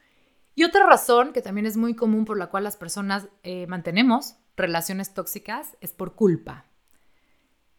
Y 0.55 0.63
otra 0.63 0.85
razón 0.85 1.33
que 1.33 1.41
también 1.41 1.65
es 1.65 1.77
muy 1.77 1.95
común 1.95 2.25
por 2.25 2.37
la 2.37 2.47
cual 2.47 2.63
las 2.63 2.77
personas 2.77 3.27
eh, 3.43 3.67
mantenemos 3.67 4.37
relaciones 4.57 5.13
tóxicas 5.13 5.77
es 5.79 5.93
por 5.93 6.15
culpa. 6.15 6.65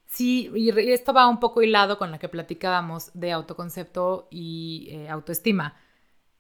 Sí, 0.06 0.50
y 0.54 0.70
esto 0.90 1.12
va 1.12 1.28
un 1.28 1.38
poco 1.38 1.62
hilado 1.62 1.98
con 1.98 2.10
la 2.10 2.18
que 2.18 2.28
platicábamos 2.28 3.10
de 3.14 3.32
autoconcepto 3.32 4.28
y 4.30 4.88
eh, 4.90 5.08
autoestima. 5.08 5.76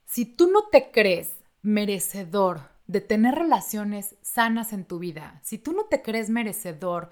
Si 0.06 0.24
tú 0.24 0.50
no 0.50 0.68
te 0.72 0.90
crees 0.90 1.40
merecedor 1.62 2.62
de 2.90 3.00
tener 3.00 3.36
relaciones 3.36 4.16
sanas 4.20 4.72
en 4.72 4.84
tu 4.84 4.98
vida, 4.98 5.38
si 5.44 5.58
tú 5.58 5.72
no 5.72 5.84
te 5.84 6.02
crees 6.02 6.28
merecedor 6.28 7.10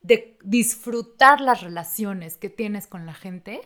de 0.00 0.38
disfrutar 0.42 1.42
las 1.42 1.60
relaciones 1.60 2.38
que 2.38 2.48
tienes 2.48 2.86
con 2.86 3.04
la 3.04 3.12
gente, 3.12 3.60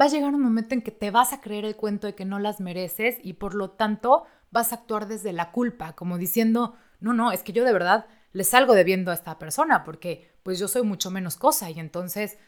va 0.00 0.04
a 0.04 0.08
llegar 0.08 0.32
un 0.32 0.42
momento 0.42 0.74
en 0.74 0.82
que 0.82 0.92
te 0.92 1.10
vas 1.10 1.32
a 1.32 1.40
creer 1.40 1.64
el 1.64 1.74
cuento 1.74 2.06
de 2.06 2.14
que 2.14 2.24
no 2.24 2.38
las 2.38 2.60
mereces 2.60 3.16
y 3.20 3.32
por 3.32 3.54
lo 3.54 3.70
tanto 3.70 4.24
vas 4.52 4.70
a 4.70 4.76
actuar 4.76 5.08
desde 5.08 5.32
la 5.32 5.50
culpa, 5.50 5.94
como 5.94 6.18
diciendo, 6.18 6.76
no, 7.00 7.12
no, 7.14 7.32
es 7.32 7.42
que 7.42 7.52
yo 7.52 7.64
de 7.64 7.72
verdad 7.72 8.06
le 8.30 8.44
salgo 8.44 8.74
debiendo 8.74 9.10
a 9.10 9.14
esta 9.14 9.40
persona 9.40 9.82
porque 9.82 10.30
pues 10.44 10.60
yo 10.60 10.68
soy 10.68 10.84
mucho 10.84 11.10
menos 11.10 11.34
cosa 11.34 11.68
y 11.68 11.80
entonces 11.80 12.38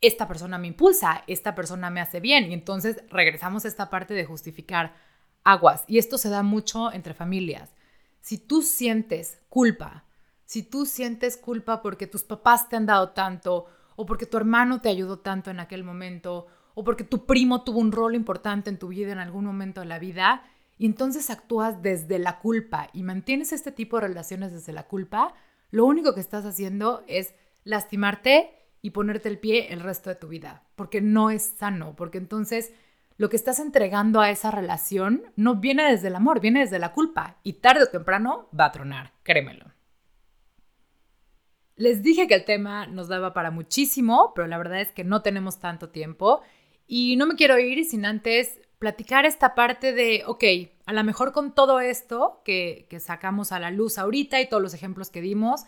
esta 0.00 0.26
persona 0.26 0.58
me 0.58 0.66
impulsa, 0.66 1.22
esta 1.28 1.54
persona 1.54 1.88
me 1.88 2.00
hace 2.00 2.18
bien. 2.18 2.50
Y 2.50 2.54
entonces 2.54 3.02
regresamos 3.10 3.64
a 3.64 3.68
esta 3.68 3.90
parte 3.90 4.14
de 4.14 4.24
justificar 4.24 4.94
aguas. 5.44 5.84
Y 5.86 5.98
esto 5.98 6.18
se 6.18 6.28
da 6.28 6.42
mucho 6.42 6.92
entre 6.92 7.14
familias. 7.14 7.74
Si 8.20 8.38
tú 8.38 8.62
sientes 8.62 9.40
culpa, 9.48 10.04
si 10.44 10.62
tú 10.62 10.86
sientes 10.86 11.36
culpa 11.36 11.82
porque 11.82 12.06
tus 12.06 12.24
papás 12.24 12.68
te 12.68 12.76
han 12.76 12.86
dado 12.86 13.10
tanto, 13.10 13.66
o 13.96 14.06
porque 14.06 14.26
tu 14.26 14.36
hermano 14.36 14.80
te 14.80 14.88
ayudó 14.88 15.18
tanto 15.18 15.50
en 15.50 15.60
aquel 15.60 15.84
momento, 15.84 16.46
o 16.74 16.84
porque 16.84 17.04
tu 17.04 17.26
primo 17.26 17.64
tuvo 17.64 17.80
un 17.80 17.92
rol 17.92 18.14
importante 18.14 18.70
en 18.70 18.78
tu 18.78 18.88
vida 18.88 19.12
en 19.12 19.18
algún 19.18 19.44
momento 19.44 19.80
de 19.80 19.86
la 19.86 19.98
vida, 19.98 20.42
y 20.78 20.86
entonces 20.86 21.28
actúas 21.30 21.82
desde 21.82 22.18
la 22.18 22.38
culpa 22.38 22.88
y 22.92 23.02
mantienes 23.02 23.52
este 23.52 23.72
tipo 23.72 23.96
de 23.96 24.06
relaciones 24.06 24.52
desde 24.52 24.72
la 24.72 24.86
culpa, 24.86 25.34
lo 25.70 25.84
único 25.84 26.14
que 26.14 26.20
estás 26.20 26.44
haciendo 26.46 27.04
es 27.08 27.34
lastimarte 27.64 28.54
y 28.80 28.90
ponerte 28.90 29.28
el 29.28 29.38
pie 29.38 29.72
el 29.72 29.80
resto 29.80 30.08
de 30.08 30.16
tu 30.16 30.28
vida, 30.28 30.62
porque 30.76 31.00
no 31.00 31.30
es 31.30 31.42
sano, 31.42 31.96
porque 31.96 32.18
entonces 32.18 32.72
lo 33.18 33.28
que 33.28 33.36
estás 33.36 33.58
entregando 33.58 34.20
a 34.20 34.30
esa 34.30 34.50
relación 34.50 35.24
no 35.36 35.56
viene 35.56 35.90
desde 35.90 36.08
el 36.08 36.14
amor, 36.14 36.40
viene 36.40 36.60
desde 36.60 36.78
la 36.78 36.92
culpa 36.92 37.36
y 37.42 37.54
tarde 37.54 37.82
o 37.82 37.88
temprano 37.88 38.48
va 38.58 38.66
a 38.66 38.72
tronar, 38.72 39.12
créemelo. 39.24 39.66
Les 41.74 42.02
dije 42.02 42.26
que 42.26 42.34
el 42.34 42.44
tema 42.44 42.86
nos 42.86 43.08
daba 43.08 43.34
para 43.34 43.50
muchísimo, 43.50 44.32
pero 44.34 44.48
la 44.48 44.58
verdad 44.58 44.80
es 44.80 44.92
que 44.92 45.04
no 45.04 45.22
tenemos 45.22 45.58
tanto 45.58 45.90
tiempo 45.90 46.42
y 46.86 47.16
no 47.16 47.26
me 47.26 47.34
quiero 47.34 47.58
ir 47.58 47.84
sin 47.84 48.06
antes 48.06 48.60
platicar 48.78 49.26
esta 49.26 49.56
parte 49.56 49.92
de, 49.92 50.22
ok, 50.26 50.44
a 50.86 50.92
lo 50.92 51.02
mejor 51.02 51.32
con 51.32 51.54
todo 51.54 51.80
esto 51.80 52.40
que, 52.44 52.86
que 52.88 53.00
sacamos 53.00 53.50
a 53.50 53.58
la 53.58 53.72
luz 53.72 53.98
ahorita 53.98 54.40
y 54.40 54.48
todos 54.48 54.62
los 54.62 54.74
ejemplos 54.74 55.10
que 55.10 55.20
dimos, 55.20 55.64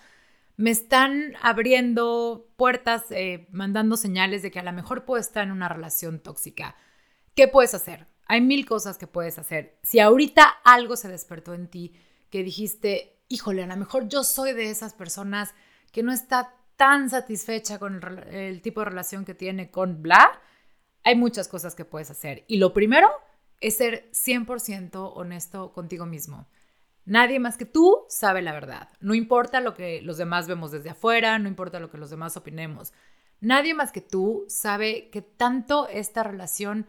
me 0.57 0.71
están 0.71 1.35
abriendo 1.43 2.47
puertas, 2.57 3.07
eh, 3.11 3.49
mandando 3.51 3.97
señales 3.97 4.43
de 4.43 4.53
que 4.53 4.61
a 4.61 4.63
lo 4.63 4.73
mejor 4.73 5.05
puedo 5.05 5.21
estar 5.21 5.43
en 5.43 5.53
una 5.53 5.69
relación 5.69 6.21
tóxica. 6.21 6.77
¿Qué 7.41 7.49
puedes 7.49 7.73
hacer? 7.73 8.07
Hay 8.27 8.43
mil 8.43 8.67
cosas 8.67 8.99
que 8.99 9.07
puedes 9.07 9.39
hacer. 9.39 9.79
Si 9.83 9.99
ahorita 9.99 10.43
algo 10.63 10.95
se 10.95 11.09
despertó 11.09 11.55
en 11.55 11.69
ti, 11.69 11.95
que 12.29 12.43
dijiste, 12.43 13.17
híjole, 13.29 13.63
a 13.63 13.67
lo 13.67 13.79
mejor 13.79 14.09
yo 14.11 14.25
soy 14.25 14.53
de 14.53 14.69
esas 14.69 14.93
personas 14.93 15.55
que 15.91 16.03
no 16.03 16.13
está 16.13 16.55
tan 16.77 17.09
satisfecha 17.09 17.79
con 17.79 17.95
el, 17.95 18.35
el 18.35 18.61
tipo 18.61 18.81
de 18.81 18.91
relación 18.91 19.25
que 19.25 19.33
tiene 19.33 19.71
con 19.71 20.03
bla, 20.03 20.39
hay 21.03 21.17
muchas 21.17 21.49
cosas 21.49 21.75
que 21.75 21.87
puedes 21.87 22.11
hacer. 22.11 22.45
Y 22.47 22.59
lo 22.59 22.75
primero 22.75 23.09
es 23.59 23.79
ser 23.79 24.11
100% 24.13 25.13
honesto 25.15 25.73
contigo 25.73 26.05
mismo. 26.05 26.47
Nadie 27.07 27.41
más 27.41 27.57
que 27.57 27.65
tú 27.65 28.05
sabe 28.11 28.43
la 28.43 28.53
verdad. 28.53 28.91
No 29.01 29.15
importa 29.15 29.63
lo 29.63 29.73
que 29.73 30.03
los 30.03 30.19
demás 30.19 30.47
vemos 30.47 30.73
desde 30.73 30.91
afuera, 30.91 31.39
no 31.39 31.49
importa 31.49 31.81
lo 31.81 31.91
que 31.91 31.97
los 31.97 32.11
demás 32.11 32.37
opinemos. 32.37 32.93
Nadie 33.41 33.73
más 33.73 33.93
que 33.93 34.03
tú 34.03 34.45
sabe 34.49 35.09
que 35.09 35.23
tanto 35.23 35.89
esta 35.89 36.23
relación 36.23 36.87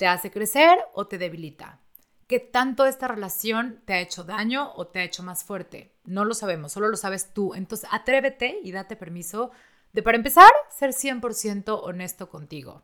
te 0.00 0.06
hace 0.06 0.30
crecer 0.30 0.78
o 0.94 1.08
te 1.08 1.18
debilita. 1.18 1.78
Que 2.26 2.40
tanto 2.40 2.86
esta 2.86 3.06
relación 3.06 3.82
te 3.84 3.92
ha 3.92 4.00
hecho 4.00 4.24
daño 4.24 4.72
o 4.76 4.86
te 4.86 5.00
ha 5.00 5.04
hecho 5.04 5.22
más 5.22 5.44
fuerte. 5.44 5.94
No 6.04 6.24
lo 6.24 6.32
sabemos, 6.32 6.72
solo 6.72 6.88
lo 6.88 6.96
sabes 6.96 7.34
tú. 7.34 7.52
Entonces 7.52 7.86
atrévete 7.92 8.60
y 8.62 8.72
date 8.72 8.96
permiso 8.96 9.50
de, 9.92 10.02
para 10.02 10.16
empezar, 10.16 10.50
ser 10.70 10.92
100% 10.92 11.80
honesto 11.82 12.30
contigo. 12.30 12.82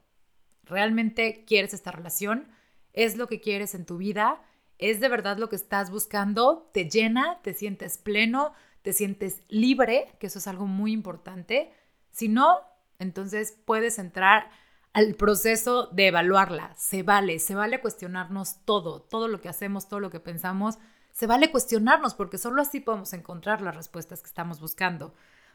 ¿Realmente 0.65 1.47
quieres 1.47 1.73
esta 1.73 1.91
relación? 1.91 2.49
¿Es 2.93 3.17
lo 3.17 3.29
que 3.29 3.41
quieres 3.41 3.75
en 3.75 3.87
tu 3.87 3.97
vida? 3.97 4.43
¿Es 4.77 5.01
de 5.01 5.09
verdad 5.09 5.39
lo 5.39 5.49
que 5.49 5.57
estás 5.57 5.91
buscando? 5.91 6.69
¿Te 6.75 6.91
llena? 6.91 7.41
¿Te 7.41 7.55
sientes 7.55 7.97
pleno? 7.97 8.53
¿Te 8.83 8.93
sientes 8.93 9.41
libre? 9.49 10.13
Que 10.21 10.27
eso 10.27 10.39
es 10.39 10.47
algo 10.49 10.67
muy 10.67 10.93
importante. 10.93 11.73
Si 12.11 12.29
no, 12.29 12.61
entonces 12.99 13.59
puedes 13.65 13.99
entrar 13.99 14.51
al 14.97 15.15
proceso 15.15 15.89
de 15.89 16.07
evaluarla. 16.07 16.73
Se 16.75 17.03
vale, 17.03 17.39
se 17.39 17.55
vale 17.55 17.83
cuestionarnos 17.83 18.65
todo, 18.65 19.03
todo 19.03 19.29
lo 19.29 19.43
que 19.43 19.51
hacemos, 19.51 19.89
todo 19.89 20.01
lo 20.01 20.09
que 20.09 20.21
pensamos. 20.21 20.79
Se 21.13 21.27
vale 21.27 21.51
cuestionarnos 21.51 22.15
porque 22.15 22.39
solo 22.39 22.63
así 22.63 22.81
podemos 22.81 23.13
encontrar 23.13 23.61
las 23.61 23.77
respuestas 23.77 24.23
que 24.23 24.29
estamos 24.29 24.59
buscando. 24.59 25.13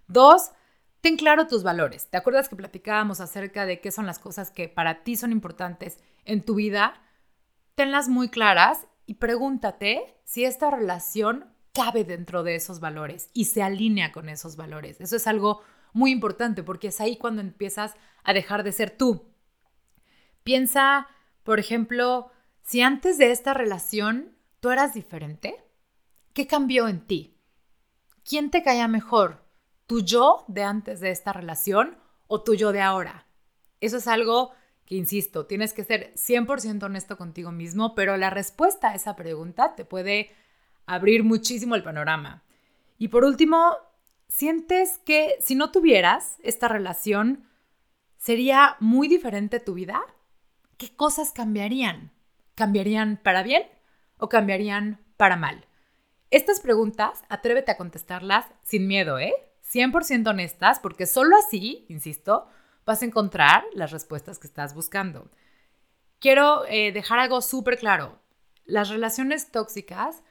Dos, 0.08 0.52
ten 1.02 1.18
claro 1.18 1.48
tus 1.48 1.64
valores. 1.64 2.06
¿Te 2.06 2.18
acuerdas 2.18 2.50
que 2.50 2.56
platicábamos 2.56 3.20
acerca 3.20 3.66
de 3.66 3.82
qué 3.82 3.90
son 3.90 4.06
las 4.06 4.20
cosas 4.20 4.52
que 4.52 4.70
para 4.70 5.04
ti 5.04 5.16
son 5.16 5.32
importantes 5.32 5.98
en 6.24 6.46
tu 6.46 6.54
vida? 6.54 7.02
Tenlas 7.74 8.10
muy 8.10 8.30
claras 8.30 8.86
y 9.08 9.16
pregúntate 9.16 10.20
si 10.24 10.46
esta 10.46 10.70
relación 10.70 11.52
cabe 11.74 12.04
dentro 12.04 12.44
de 12.44 12.54
esos 12.54 12.80
valores 12.80 13.32
y 13.34 13.46
se 13.46 13.64
alinea 13.64 14.12
con 14.12 14.30
esos 14.30 14.56
valores. 14.56 15.02
Eso 15.02 15.16
es 15.16 15.26
algo 15.26 15.64
muy 15.94 16.12
importante 16.12 16.62
porque 16.62 16.90
es 16.90 17.02
ahí 17.02 17.18
cuando 17.18 17.42
empiezas 17.42 17.96
a 18.24 18.34
dejar 18.34 18.64
de 18.64 18.72
ser 18.72 18.92
tú. 18.92 19.31
Piensa, 20.44 21.08
por 21.44 21.60
ejemplo, 21.60 22.32
si 22.62 22.82
antes 22.82 23.18
de 23.18 23.32
esta 23.32 23.54
relación 23.54 24.36
tú 24.60 24.70
eras 24.70 24.94
diferente, 24.94 25.64
¿qué 26.34 26.48
cambió 26.48 26.88
en 26.88 27.06
ti? 27.06 27.38
¿Quién 28.24 28.52
te 28.52 28.64
caía 28.64 28.88
mejor? 28.88 29.46
¿Tu 29.88 30.02
yo 30.02 30.46
de 30.48 30.64
antes 30.64 31.00
de 31.00 31.12
esta 31.12 31.34
relación 31.34 31.98
o 32.28 32.44
tu 32.44 32.56
yo 32.56 32.72
de 32.72 32.82
ahora? 32.82 33.28
Eso 33.80 33.98
es 33.98 34.08
algo 34.08 34.54
insisto, 34.96 35.46
tienes 35.46 35.74
que 35.74 35.84
ser 35.84 36.14
100% 36.16 36.84
honesto 36.84 37.18
contigo 37.18 37.52
mismo, 37.52 37.96
pero 37.96 38.18
la 38.18 38.30
respuesta 38.30 38.90
a 38.90 38.96
esa 38.96 39.16
pregunta 39.16 39.76
te 39.76 39.86
puede 39.86 40.32
abrir 40.86 41.24
muchísimo 41.24 41.76
el 41.76 41.84
panorama. 41.84 42.44
Y 42.98 43.08
por 43.08 43.24
último, 43.24 43.78
¿sientes 44.28 45.00
que 45.00 45.38
si 45.40 45.56
no 45.56 45.72
tuvieras 45.72 46.38
esta 46.44 46.68
relación, 46.68 47.48
sería 48.18 48.76
muy 48.80 49.08
diferente 49.08 49.60
tu 49.60 49.74
vida? 49.74 50.02
¿Qué 50.82 50.96
cosas 50.96 51.32
cambiarían? 51.32 52.10
¿Cambiarían 52.56 53.20
para 53.22 53.44
bien 53.44 53.62
o 54.18 54.30
cambiarían 54.30 55.00
para 55.16 55.36
mal? 55.36 55.68
Estas 56.32 56.60
preguntas, 56.60 57.22
atrévete 57.30 57.72
a 57.72 57.78
contestarlas 57.78 58.48
sin 58.64 58.88
miedo, 58.88 59.20
¿eh? 59.20 59.32
100% 59.72 60.28
honestas, 60.28 60.80
porque 60.80 61.06
solo 61.06 61.36
así, 61.38 61.86
insisto, 61.88 62.48
vas 62.84 63.04
a 63.04 63.06
encontrar 63.06 63.64
las 63.76 63.92
respuestas 63.92 64.40
que 64.40 64.48
estás 64.48 64.74
buscando. 64.74 65.30
Quiero 66.18 66.66
eh, 66.66 66.92
dejar 66.92 67.20
algo 67.20 67.42
súper 67.42 67.78
claro. 67.78 68.18
Las 68.66 68.90
relaciones 68.90 69.52
tóxicas 69.52 70.24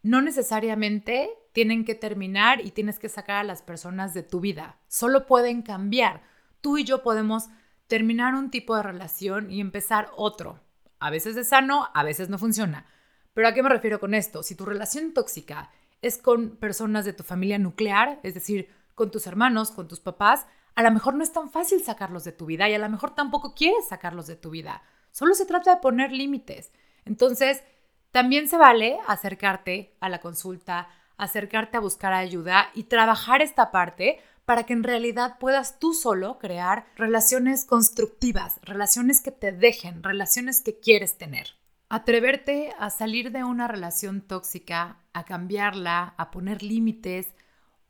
no 0.00 0.22
necesariamente 0.22 1.28
tienen 1.50 1.84
que 1.84 1.96
terminar 1.96 2.64
y 2.64 2.70
tienes 2.70 3.00
que 3.00 3.08
sacar 3.08 3.38
a 3.38 3.42
las 3.44 3.62
personas 3.62 4.14
de 4.14 4.22
tu 4.22 4.38
vida. 4.38 4.78
Solo 4.86 5.26
pueden 5.26 5.62
cambiar. 5.62 6.22
Tú 6.60 6.78
y 6.78 6.84
yo 6.84 7.02
podemos 7.02 7.48
terminar 7.92 8.34
un 8.34 8.50
tipo 8.50 8.74
de 8.74 8.82
relación 8.82 9.50
y 9.50 9.60
empezar 9.60 10.08
otro. 10.16 10.58
A 10.98 11.10
veces 11.10 11.36
es 11.36 11.50
sano, 11.50 11.90
a 11.92 12.02
veces 12.02 12.30
no 12.30 12.38
funciona. 12.38 12.86
Pero 13.34 13.46
¿a 13.46 13.52
qué 13.52 13.62
me 13.62 13.68
refiero 13.68 14.00
con 14.00 14.14
esto? 14.14 14.42
Si 14.42 14.54
tu 14.54 14.64
relación 14.64 15.12
tóxica 15.12 15.70
es 16.00 16.16
con 16.16 16.56
personas 16.56 17.04
de 17.04 17.12
tu 17.12 17.22
familia 17.22 17.58
nuclear, 17.58 18.18
es 18.22 18.32
decir, 18.32 18.70
con 18.94 19.10
tus 19.10 19.26
hermanos, 19.26 19.72
con 19.72 19.88
tus 19.88 20.00
papás, 20.00 20.46
a 20.74 20.82
lo 20.82 20.90
mejor 20.90 21.16
no 21.16 21.22
es 21.22 21.34
tan 21.34 21.50
fácil 21.50 21.82
sacarlos 21.82 22.24
de 22.24 22.32
tu 22.32 22.46
vida 22.46 22.66
y 22.66 22.72
a 22.72 22.78
lo 22.78 22.88
mejor 22.88 23.14
tampoco 23.14 23.54
quieres 23.54 23.88
sacarlos 23.88 24.26
de 24.26 24.36
tu 24.36 24.48
vida. 24.48 24.82
Solo 25.10 25.34
se 25.34 25.44
trata 25.44 25.74
de 25.74 25.82
poner 25.82 26.12
límites. 26.12 26.72
Entonces, 27.04 27.62
también 28.10 28.48
se 28.48 28.56
vale 28.56 29.00
acercarte 29.06 29.98
a 30.00 30.08
la 30.08 30.22
consulta, 30.22 30.88
acercarte 31.18 31.76
a 31.76 31.80
buscar 31.80 32.14
ayuda 32.14 32.70
y 32.72 32.84
trabajar 32.84 33.42
esta 33.42 33.70
parte 33.70 34.18
para 34.44 34.64
que 34.64 34.72
en 34.72 34.82
realidad 34.82 35.38
puedas 35.38 35.78
tú 35.78 35.94
solo 35.94 36.38
crear 36.38 36.86
relaciones 36.96 37.64
constructivas, 37.64 38.58
relaciones 38.62 39.20
que 39.20 39.30
te 39.30 39.52
dejen, 39.52 40.02
relaciones 40.02 40.60
que 40.60 40.80
quieres 40.80 41.16
tener. 41.16 41.48
Atreverte 41.88 42.72
a 42.78 42.90
salir 42.90 43.32
de 43.32 43.44
una 43.44 43.68
relación 43.68 44.22
tóxica, 44.22 44.98
a 45.12 45.24
cambiarla, 45.24 46.14
a 46.16 46.30
poner 46.30 46.62
límites 46.62 47.34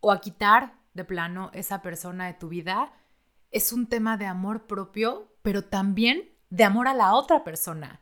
o 0.00 0.10
a 0.10 0.20
quitar 0.20 0.74
de 0.94 1.04
plano 1.04 1.50
esa 1.54 1.80
persona 1.82 2.26
de 2.26 2.34
tu 2.34 2.48
vida, 2.48 2.92
es 3.50 3.72
un 3.72 3.86
tema 3.86 4.16
de 4.16 4.26
amor 4.26 4.66
propio, 4.66 5.36
pero 5.42 5.64
también 5.64 6.30
de 6.50 6.64
amor 6.64 6.88
a 6.88 6.94
la 6.94 7.14
otra 7.14 7.44
persona, 7.44 8.00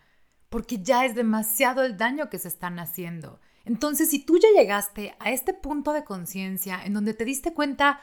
porque 0.49 0.83
ya 0.83 1.05
es 1.05 1.15
demasiado 1.15 1.85
el 1.85 1.97
daño 1.97 2.31
que 2.31 2.39
se 2.39 2.49
están 2.49 2.79
haciendo. 2.79 3.41
Entonces, 3.65 4.11
si 4.11 4.25
tú 4.25 4.39
ya 4.39 4.49
llegaste 4.57 5.15
a 5.21 5.31
este 5.31 5.55
punto 5.55 5.93
de 5.93 6.05
conciencia 6.05 6.81
en 6.83 6.95
donde 6.95 7.15
te 7.15 7.25
diste 7.25 7.53
cuenta 7.53 8.01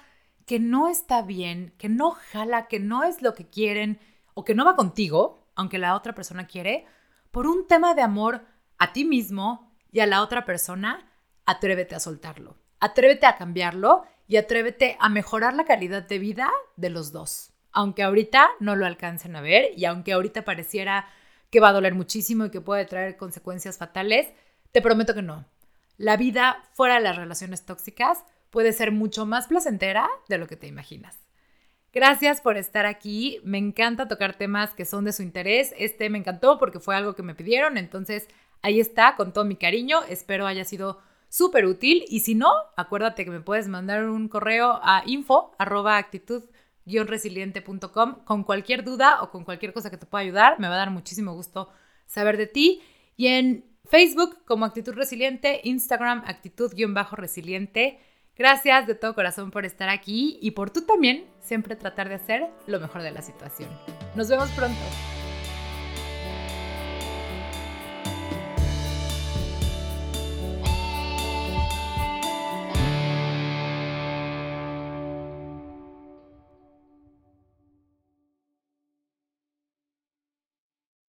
que 0.47 0.59
no 0.59 0.87
está 0.87 1.21
bien, 1.21 1.73
que 1.77 1.89
no 1.89 2.11
jala, 2.11 2.67
que 2.67 2.79
no 2.79 3.03
es 3.03 3.21
lo 3.21 3.35
que 3.35 3.47
quieren 3.47 3.99
o 4.33 4.45
que 4.45 4.55
no 4.55 4.63
va 4.63 4.77
contigo, 4.77 5.45
aunque 5.55 5.77
la 5.77 5.93
otra 5.93 6.15
persona 6.15 6.47
quiere, 6.47 6.85
por 7.31 7.45
un 7.47 7.67
tema 7.67 7.93
de 7.93 8.01
amor 8.01 8.45
a 8.77 8.93
ti 8.93 9.03
mismo 9.03 9.69
y 9.91 9.99
a 9.99 10.07
la 10.07 10.21
otra 10.23 10.45
persona, 10.45 11.05
atrévete 11.45 11.95
a 11.95 11.99
soltarlo, 11.99 12.55
atrévete 12.79 13.25
a 13.25 13.35
cambiarlo 13.35 14.05
y 14.25 14.37
atrévete 14.37 14.95
a 15.01 15.09
mejorar 15.09 15.53
la 15.53 15.65
calidad 15.65 16.07
de 16.07 16.17
vida 16.17 16.49
de 16.77 16.91
los 16.91 17.11
dos. 17.11 17.51
Aunque 17.73 18.03
ahorita 18.03 18.49
no 18.61 18.77
lo 18.77 18.85
alcancen 18.85 19.35
a 19.35 19.41
ver 19.41 19.71
y 19.75 19.83
aunque 19.83 20.13
ahorita 20.13 20.45
pareciera 20.45 21.09
que 21.49 21.59
va 21.59 21.69
a 21.69 21.73
doler 21.73 21.93
muchísimo 21.93 22.45
y 22.45 22.51
que 22.51 22.61
puede 22.61 22.85
traer 22.85 23.17
consecuencias 23.17 23.77
fatales, 23.77 24.29
te 24.71 24.81
prometo 24.81 25.13
que 25.13 25.21
no. 25.21 25.45
La 25.97 26.15
vida 26.15 26.63
fuera 26.71 26.95
de 26.95 27.01
las 27.01 27.17
relaciones 27.17 27.65
tóxicas 27.65 28.23
puede 28.57 28.73
ser 28.73 28.91
mucho 28.91 29.27
más 29.27 29.45
placentera 29.45 30.09
de 30.29 30.39
lo 30.39 30.47
que 30.47 30.55
te 30.55 30.65
imaginas. 30.65 31.15
Gracias 31.93 32.41
por 32.41 32.57
estar 32.57 32.87
aquí. 32.87 33.39
Me 33.43 33.59
encanta 33.59 34.07
tocar 34.07 34.35
temas 34.35 34.73
que 34.73 34.83
son 34.83 35.05
de 35.05 35.13
su 35.13 35.21
interés. 35.21 35.75
Este 35.77 36.09
me 36.09 36.17
encantó 36.17 36.57
porque 36.57 36.79
fue 36.79 36.95
algo 36.95 37.13
que 37.13 37.21
me 37.21 37.35
pidieron. 37.35 37.77
Entonces, 37.77 38.27
ahí 38.63 38.79
está, 38.79 39.15
con 39.15 39.31
todo 39.31 39.45
mi 39.45 39.57
cariño. 39.57 40.01
Espero 40.09 40.47
haya 40.47 40.65
sido 40.65 40.99
súper 41.29 41.67
útil. 41.67 42.03
Y 42.07 42.21
si 42.21 42.33
no, 42.33 42.51
acuérdate 42.75 43.25
que 43.25 43.29
me 43.29 43.41
puedes 43.41 43.67
mandar 43.67 44.09
un 44.09 44.27
correo 44.27 44.79
a 44.81 45.03
info 45.05 45.51
actitud 45.59 46.41
resiliente.com 46.83 48.23
con 48.25 48.43
cualquier 48.43 48.83
duda 48.83 49.21
o 49.21 49.29
con 49.29 49.43
cualquier 49.43 49.71
cosa 49.71 49.91
que 49.91 49.97
te 49.97 50.07
pueda 50.07 50.23
ayudar. 50.23 50.59
Me 50.59 50.67
va 50.67 50.73
a 50.73 50.79
dar 50.79 50.89
muchísimo 50.89 51.35
gusto 51.35 51.69
saber 52.07 52.37
de 52.37 52.47
ti. 52.47 52.81
Y 53.17 53.27
en 53.27 53.65
Facebook 53.85 54.43
como 54.45 54.65
Actitud 54.65 54.95
Resiliente, 54.95 55.61
Instagram 55.63 56.23
Actitud-Resiliente. 56.25 57.99
Gracias 58.37 58.85
de 58.85 58.95
todo 58.95 59.15
corazón 59.15 59.49
por 59.51 59.65
estar 59.65 59.89
aquí 59.89 60.37
y 60.41 60.51
por 60.51 60.69
tú 60.69 60.83
también 60.83 61.25
siempre 61.39 61.75
tratar 61.75 62.07
de 62.07 62.15
hacer 62.15 62.47
lo 62.67 62.79
mejor 62.79 63.01
de 63.01 63.11
la 63.11 63.21
situación. 63.21 63.69
Nos 64.15 64.29
vemos 64.29 64.49
pronto. 64.51 64.77